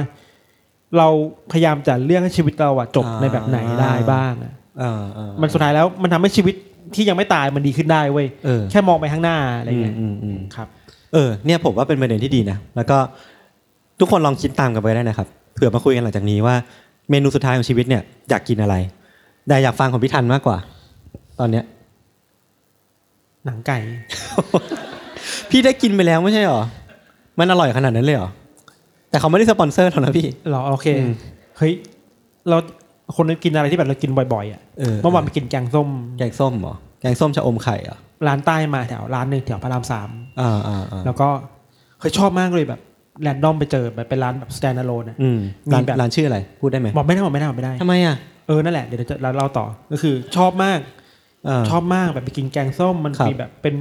[0.99, 1.09] เรา
[1.53, 6.55] พยายามจะเลือกให้ชีวิตเราอะจบอ่าในแบบไหนได้บ้างอะเออเออมันสุดท้ายแล้วมันทำให้ชีวิต
[6.95, 10.69] ที่ยังไม่ตายมันดีขึ้นได้เว้ยเออแค่มองไปข้างหน้าอะไรเงี้ยอืมอืมอืมครับ
[11.13, 12.99] เออ เนี่ยผมว่าเป็นประเด็นที่ดีนะแล้วก็
[14.01, 16.55] ทุกคนลองคิดตามกันไปได้นะครับเผื่อมาคุยกันหลังจากนี้ว่า
[17.11, 18.75] เมนูสุดท้ายของชีวิตเนี่ยอยากกินอะไร
[19.49, 20.59] แต่อยากฟังของพี่ทันมากกว่า
[21.39, 21.65] ตอนเนี้ย
[23.47, 23.79] หนังไก่
[25.51, 26.63] พี่ได้กินไปแล้วไม่ใช่หรอ
[27.39, 28.31] มันอร่อยขนาดนั้นเลยเหรอ
[29.11, 31.13] แต่เขาไม่ได้สปอนเซอร์เรานะพี่เหรอโอเคอืม
[31.59, 31.73] เฮ้ย
[32.49, 32.57] เรา
[33.17, 41.29] คนกินอะไรที่แบบเรากินบ่อยๆอะเออเมื่อวานไปกินแกงส้ม แกงส้มเหรอ แกงส้มชะอมไข่เหรอร้านใต้มาแถวร้านหนึ่งแถวพระรามสามอ่าอ่าอ่าแล้วก็
[42.01, 42.81] เคยชอบมากเลยแบบ
[43.23, 51.00] random ไปเจอแบบเป็นร้านแบบ stand alone นะอืมมีร้านแบบร้านชื่ออะไร พูดได้ไหมบอกไม่ได้บอกไม่ได้บอกไม่ได้ทำไมอะเออนั่นแหละเดี๋ยวจะเราเล่าต่อก็คือชอบมากเออ
[51.71, 53.75] ชอบมากแบบไปกินแกงส้มมันครับมีแบบเป็น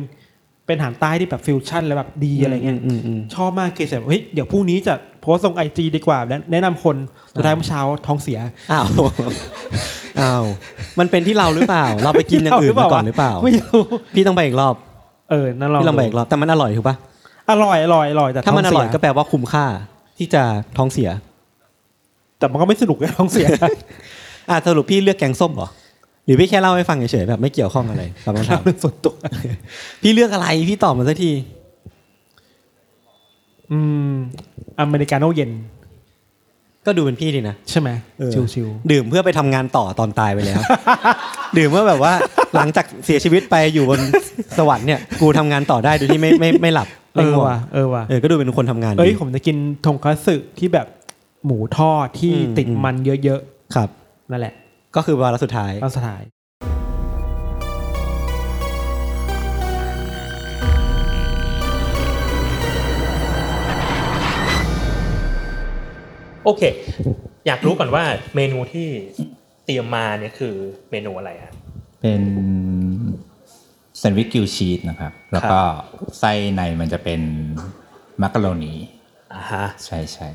[0.65, 6.95] เป็นอาหารใต้ที่แบบฟิวชั่นแล้วแบบดีอะไรเงี้ยมอืมอืมชอบมากเกสแบบเฮ้ยเดี๋ยวพรุ่งนี้จะโพสต์ลงไอจีดีกว่าและแนะนำคน
[7.33, 8.39] สุดท้ายเมื่อเช้าท้องเสีย
[8.71, 8.85] อ้าว
[10.21, 10.43] อ้าว
[10.99, 13.81] มันเป็นที่เราหรือเปล่า เราไปกินอย่างอื่นมาก่อนหรือเปล่าไม่รู้
[14.15, 14.75] พี่ต้องไปอีกรอบ
[15.29, 16.95] เออนั่นลองพี่ลองไปดูอีกรอบแต่มันอร่อยถูกปะ
[17.51, 19.65] อร่อยอร่อยอร่อยแต่ถ้ามันอท้งร่อยเสีก็แปลว่าคุ้มค่า
[20.17, 20.43] ที่จะ
[20.77, 21.09] ท้องเสีย
[22.37, 23.47] แต่มันก็ไม่สนุกเลยท้องเสีย
[24.49, 25.78] อะสรุปพี่เลือกแกงส้มเหรอห
[26.31, 29.15] รือพี่แค่เล่าให้ฟังเฉยๆแบบไม่เกี่ยวข้องอะไรกับคำถามเรื่องส่วนตัว
[30.01, 31.31] พี่เลือกอะไรพี่ตอบมาสักที
[33.71, 34.13] อืม
[34.79, 35.51] อเมริกาโน่เย็น
[36.85, 37.89] ก็ดูเป็นพี่ดีนะ ใช่ไหม
[38.19, 40.61] เออชิวดื่มเพื่อไปทำงานต่อตอนตายไปแล้ว
[41.57, 42.13] ดื่มเพื่อแบบว่า
[42.55, 43.99] หลังจากเสียชีวิตไปอยู่บน
[44.57, 50.87] สวรรค์เนี่ย กูทำงานต่อได้โดยที่ไม่ไม่ไม่หลับๆเอไม่อง่วงว่ะเออว่ะเออก็ดูเป็นคนทำงานเอ้ยดีผมจะกินทงคัตสึที่แบบ
[51.45, 53.41] หมูทอดที่อืมติดอืมมันเยอะ
[53.75, 54.53] ครับๆนั่นแหละ
[54.95, 56.23] ก็คือวาระสุดท้ายตอนสุดท้าย
[66.45, 66.61] โอเค
[67.47, 68.03] อยากรู้ก่อนว่า
[68.35, 68.87] เมนูที่
[69.65, 70.55] เตรียมมาเนี่ยคือ
[70.91, 71.53] เมนูอะไรฮะ
[72.01, 72.21] เป็น
[73.97, 75.59] แซนด์วิชกิวชีสนะครับ แล้วก็
[76.19, 77.21] ไส้ในมันจะเป็น
[78.21, 78.73] มักกะโรนี
[79.33, 80.27] อ่าฮะ ใช่ใช่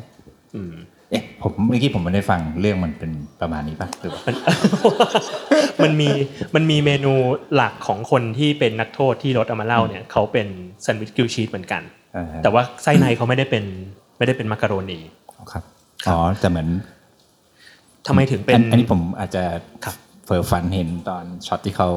[0.54, 0.74] อืม
[1.14, 4.36] เอ๊ะผมเมื่อกี้ผมไม่ได้ฟังเรื่องมันเป็นประมาณนี้ป่ะหรือว่ามัน
[5.82, 6.08] มันมี
[6.54, 7.12] มันมีเมนู
[7.54, 10.46] หลักของคนที่เป็นนักโทษที่รถเอามาเล่าเนี่ยเขาเป็น
[10.82, 11.82] แซนด์วิชกิวชีสเหมือนกัน
[12.16, 13.64] อ่าฮะแต่ว่าไส้ในเขาไม่ได้เป็น
[14.18, 14.98] ไม่ได้เป็นมักกะโรนี
[15.52, 15.62] ครับ
[16.08, 16.68] อ๋อแต่เหมือน
[18.06, 19.42] ทำไมถึงเป็นอัอันนี้ผมอาจจะ
[19.84, 19.94] ครับ
[20.26, 21.88] เฟอฟันเห็นตอนช็อตที่เขา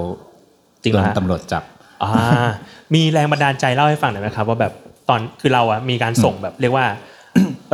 [0.83, 1.63] จริงโดเหรนอฮะตำรวจจับ
[2.03, 2.49] อ่า
[2.93, 4.73] มีแรงบันดาลใจเล่าให้ฟังหน่อยไหมครับ ว่าแบบ
[5.09, 6.85] ตอนคือเราอะมีการส่งแบบเรียกว่า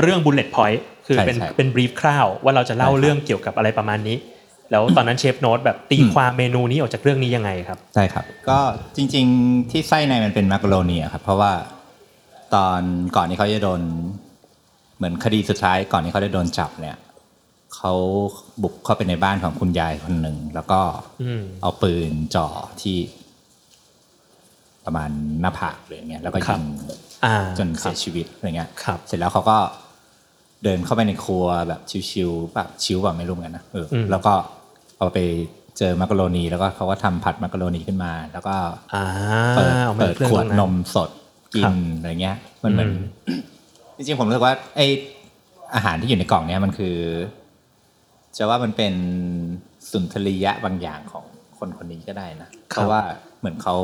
[0.01, 4.17] เรื่อง bullet point คือเป็นใช่ใช่เป็น brief คร่าวว่าเราจะเล่าใช่ครับเรื่องเกี่ยวกับอะไรประมาณนี้
[4.71, 8.59] แล้วตอนนั้นเชฟโน้ตแบบตีความเมนูนี้ออกจากเรื่องนี้ยังไงครับใช่ครับก็
[8.95, 11.51] จริง ๆที่ไส้ในมันเป็นมักกะโรนีอะครับเพราะว่า
[12.55, 12.81] ตอน
[13.15, 13.81] ก่อนที่เขาจะโดน
[14.97, 16.97] เหมือนคดีสุดท้ายก่อนที่เขาจะโดนจับเนี่ย
[17.75, 17.93] เขา
[18.61, 20.81] บุกเข้าไปในบ้านของคุณยายคนหนึ่งแล้วก็
[21.23, 22.47] อืมเอาปืนจ่อ
[22.81, 22.97] ที่
[24.85, 25.09] ประมาณ
[25.41, 26.63] หน้าผากเลยอย่างเงี้ยแล้วก็ครัยิบง
[27.25, 29.57] อ่าจนครัเสีบยชีวิตอะไรเงี้ยครับเสร็จแล้วเขาก็
[30.63, 34.33] เดินเข้าไปในครัวแบบชิวๆแบบชิวแบบไม่รู้เหมือนกันนะเอออมแล้วก็
[34.97, 35.19] เอาไป
[35.77, 38.55] เจอมักกะโรนีแล้วก็เขาก็ทำผัดมักกะโรนีขึ้นมา แล้วก็
[38.93, 39.03] อ่า
[39.55, 41.09] เปิดอามาเปิดรื่องขวดตรงนมสด
[41.53, 42.89] กิครันบอะไรเงี้ย มันเหมือน
[43.27, 43.41] อืม
[43.97, 44.81] จริงๆผมรู้สึกว่าไอ
[45.75, 46.95] อาหารที่อยู่ในกล่องเนี้ยมันคือ
[48.37, 48.93] จะว่ามันเป็น
[49.91, 51.25] สุนทรียะบางอย่างของ
[51.57, 53.01] คนคนนี้ก็ได้นะเพราะว่า
[53.39, 53.75] เหมือนเขา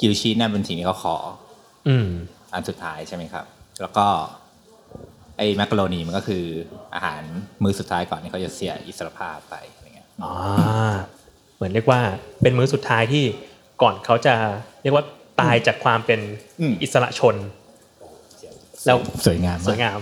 [0.00, 1.16] กิวชีสเนี่ยเป็นสิ่งที่เขาขอ
[1.88, 2.08] อืม
[2.52, 3.44] อันสุดท้ายใช่ไหมครับ
[3.80, 4.06] แล้วก็
[5.38, 6.44] ไอ้แมคโรนีมันก็คือ
[6.94, 7.22] อาหาร
[7.62, 10.94] มื้อสุดท้ายก่อนที่เขาจะเสียอิสรภาพไปอะไรเงี้ยอ่า
[11.56, 12.00] เหมือนเรียกว่า
[12.42, 13.24] เป็นมื้อสุดท้ายที่
[13.82, 14.34] ก่อนเขาจะ
[14.82, 15.04] เรียกว่า
[15.40, 16.20] ตายจากความเป็น
[16.60, 17.36] อืมอิสระชน
[18.86, 19.98] แล้วสวยงามสวยงาม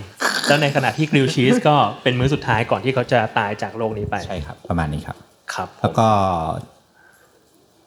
[0.47, 5.17] แล้วในขณะที่กริลชีสก็เป็นมื้อสุดท้ายก่อนที่เขาจะตายจากโลกนี้ไปใช่ครับ ประมาณนี้ครับ
[5.53, 6.07] ครับผมแล้วก็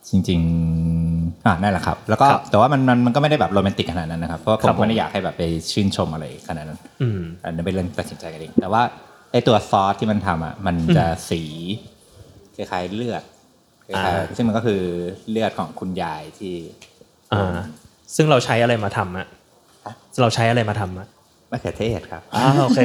[0.08, 0.40] จริง
[0.86, 1.09] ๆ
[1.46, 8.82] อ่านั่นแหละครับ แล้วก็ครับแต่ว่ามันมันมันก็ไม่ได้แบบโรแมนติกขนาดนั้นนะครับเพราะว่าผครัมบผมไม่ได้อยากให้แบบไปชื่นชมอะไรขนาดนั้นอืมอันนั้นเป็นเรื่องตัดสินใจกันเองแต่ว่า
[9.32, 11.42] ไอ้ตัวซอสที่มันทำอะมันจะสี
[12.56, 13.22] คล้ายๆเลือด
[13.86, 14.80] คล้ายอ่าๆซึ่งมันก็คือ
[15.30, 16.54] เลือดของคุณยายที่
[17.32, 17.56] อ่า
[18.16, 19.26] ซึ่งเราใช้อะไรมาทำอะ
[20.20, 21.06] เราใช้อะไรมาทำอะ
[21.50, 22.80] มะเขือเทศครับอ่าโอเค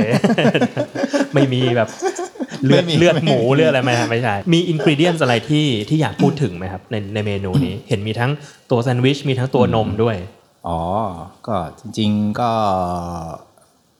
[1.34, 1.90] ไม่มีแบบ
[2.64, 8.32] เลือดไม่มีเลือดหมูเลือดอะไรไหมครับไม่ใช่ มีอินกริเดียนอะไรที่ที่อยากพูดถึงไหมครับในในเมนูนี้เห็นมีทั้ง
[8.72, 10.16] ตัวแซนด์วิชมีทั้งตัวนมด้วย
[10.68, 10.80] อ๋อ
[11.48, 12.52] ก็จริง ๆ ก็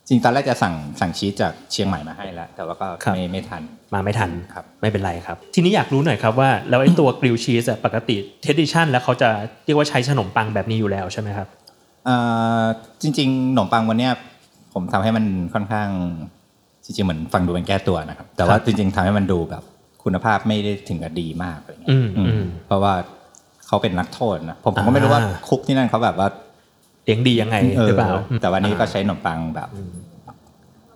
[0.08, 3.62] จริงตอนแรกจะสั่งสั่งชีสจากเชียงใหม่มาให้แล้ว แต่ว่าก็ครับไม่ไม่ทัน
[3.94, 9.30] มาไม่ทันครับไม่เป็นไรครับ ทีนี้อยากรู้หน่อยครับว่าแล้วไอ้ตัวกริลชีสอะปกติเทดิชันแล้วเขาจะ
[9.66, 11.48] เรียกว่าใช้ขนมปังแบบนี้อยู่แล้วใช่ไหมครับ
[12.06, 12.16] เอ่
[12.62, 12.64] อ
[13.02, 14.14] จริงๆขนมปังวันเนี้ย
[14.74, 15.90] ผมทำให้มันค่อนข้าง
[16.86, 19.64] จริงๆเหมือนฟังดูเป็นแก้ตัวนะครับ แต่ว่าครับจริงๆทำให้มันดูแบบ
[20.04, 22.94] คุณภาพไม่ได้ถึงกับดีมากอะไรเงี้ยอืมอืมอืมเพราะว่า
[23.68, 26.28] เขาเป็นนักโทษนะผมผมก็ไม่รู้ว่าอ่าคุกที่นั่นเขาแบบว่า
[27.06, 29.70] เลี้ยงดียังไงหรือเปล่า แต่วันนี้ก็อ่าใช้ขนมปังแบบ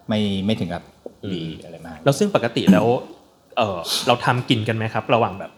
[0.10, 0.84] ไม่ไม่ถึงกับ
[1.34, 2.86] ดีอะไรมากแล้วซึ่งปกติแล้ว
[3.58, 5.52] เออเราทำกินกันไหมครับ ระหว่างแบบ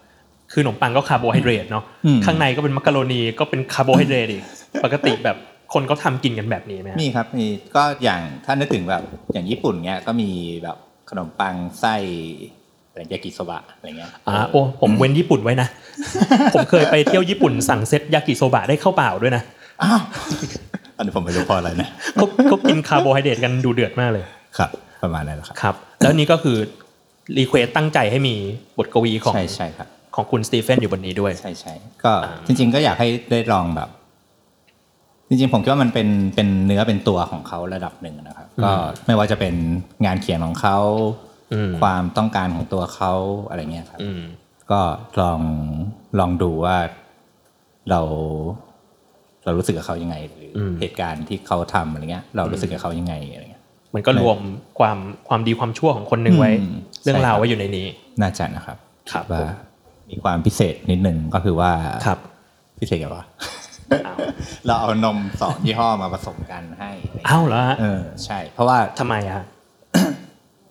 [0.52, 4.42] คือขนมปังก็คาร์โบไฮเดรตเนาะอืมข้างในก็เป็นมักกะโรนีก็เป็นคาร์โบไฮเดรตอีก
[4.84, 5.36] ปกติแบบ
[5.72, 10.30] คนเขาทำกินกันแบบนี้ไหมฮะมีครับมีก็อย่างถ้านึกถึงแบบอย่างญี่ปุ่นเนี้ยก็มี
[10.62, 10.76] แบบ
[11.10, 11.94] ขนมปังไส้
[12.90, 15.68] อะไรยากิโซบะอะไรเงี้ยอ่าโอ้ผมเว้นญี่ปุ่นไว้นะ
[16.54, 19.42] ผมเคยไปเที่ยวญี่ปุ่นสั่งเซตยากิโซบะได้ข้าวเปล่าด้วยนะ
[19.82, 20.00] อ้าว
[20.96, 24.24] อันนี้ผมไม่รู้เพราะอะไรนะเขาเขากินคาร์โบไฮเดรตกันดูเดือดมากเลย
[24.58, 24.70] ครับ
[25.02, 26.56] ประมาณนั้นแหละครับครับ แล้วนี่ก็คือ
[27.38, 28.34] request ตั้งใจให้มี
[28.78, 31.72] บทกวีของใช่ใช่ครับของคุณสตีเฟนอยู่บนนี้ด้วยใช่ใช่
[32.04, 32.12] ก็
[32.46, 33.88] จริง ๆ ก็อยากให้ได้ลองแบบ
[35.32, 38.70] จริงๆผมคิดว่ามันเป็นเป็นเนื้อเป็นตัวของเขาระดับหนึ่งนะครับ ก็
[39.06, 39.54] ไม่ว่าจะเป็น
[40.06, 40.78] งานเขียนของเขา
[41.52, 43.12] อืมความต้องการของตัวเขา
[43.48, 44.20] อะไรเงี้ยครับอืม
[44.70, 44.80] ก็
[45.20, 45.40] ลอง
[46.18, 46.76] ลองดูว่า
[47.90, 48.00] เรา
[49.44, 53.62] เรารู้สึกกับเขายังไงหรืออมเหตุการณ์ที่เขาทำอะไรเงี้ย เรารู้สึกกับเขายังไงอะไรเงี้ย
[53.94, 54.38] มันก็รวม
[54.78, 57.86] ความความดีความชั่วของคนหนึ่งไว้อืมเรื่องใช่ราวครับไว้อยู่ในนี้
[58.20, 58.76] น่าจะนะครับ
[59.12, 59.48] ครับว่าผม
[60.10, 61.70] มีความพิเศษนิดหนึ่งก็คือว่า
[62.06, 62.18] ครับ
[62.80, 63.61] พิเศษกับว่าอ้าว
[64.66, 69.44] เราเอานมสองยี่ห้อมาผสมกันให้อะไรเงี้ยอ้าวเหรอฮะเออใช่ เพราะว่าทำไมอะฮะ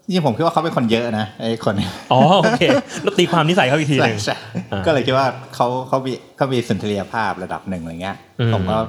[0.06, 1.76] จริงๆผมคิดว่าเขาเป็นคนเยอะนะไอ้คน
[2.12, 2.64] อ๋อโอเค
[3.04, 4.36] แล้วตีความนิสัยเขาอีกทีหใช่นึ่งใช่
[4.72, 8.80] อ่าก็เลยคิดว่าเขาเขามีเขามีสุนทรียภาพระดับหนึ่งอะไรเงี้ยอืมผมก็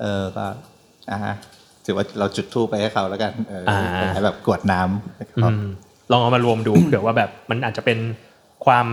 [0.00, 0.44] เออก็
[1.10, 1.34] อ่าฮะ
[1.84, 5.64] ถือว่าเราจุดทูปไปให้เขาแล้วกันเอออาให้แบบกรวดน้ำอืม
[6.12, 7.98] ลองเอามารวมดูเผื่อว่าแบบมันอาจจะเป็น
[8.66, 8.86] ความ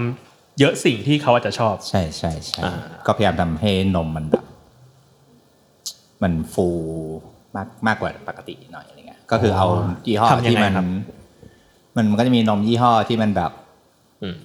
[0.59, 2.73] เยอะสิ่งที่เขาอาจจะชอบ ใช่ใช่ใช่อ่า
[3.05, 4.45] ก็พยายามทำให้นมมันแบบ
[6.23, 6.67] มันฟู
[7.55, 9.67] มากมากกว่าปกติหน่อยอะไรเงี้ย ก็คือเอา
[10.07, 10.87] ยี่ห้อทำยังที่ไงมันครับ
[11.95, 13.51] มันมันก็จะมีนมยี่ห้อที่มันแบบ
[14.23, 14.37] อืม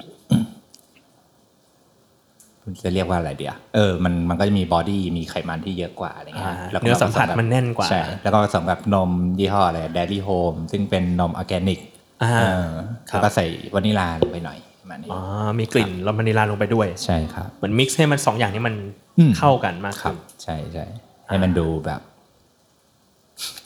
[2.83, 11.81] จะเรียกว่าอะไรเดียวเออ มันมันก็จะมีบอดี้มีไขมันที่เยอะกว่าอะไรเงี้อ่ายแล้วก็เนื้อสัมผัสผสแบบมันแน่นกว่าใช่แล้วก็ผสมกับนมยี่ห้ออะไร Dairy Home ซึ่งเป็นนมออร์แกนิก
[12.23, 12.71] อ่าเออ
[13.11, 15.21] ครับแล้วก็ใส่วานิลาลงไปหน่อยประ มาณนี้อ๋อ
[15.59, 18.75] มีกลิ่นลามานิลาลงไปด้วย ใช่ครับเหมือน mix ให้มันสองอย่างนี้มัน
[19.19, 20.85] อืมเข้ากันมากครัขึ้บนใช่ใช่
[21.29, 22.01] ให้มันดูแบบ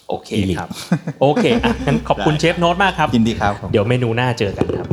[0.09, 0.69] โอเค elite ครับ
[1.21, 4.87] โอเคอะงั้นขอบคุณได้เชฟโน้ตมากครับ ยินดีครับผมเดี๋ยวเมนูหน้าเจอกันครับ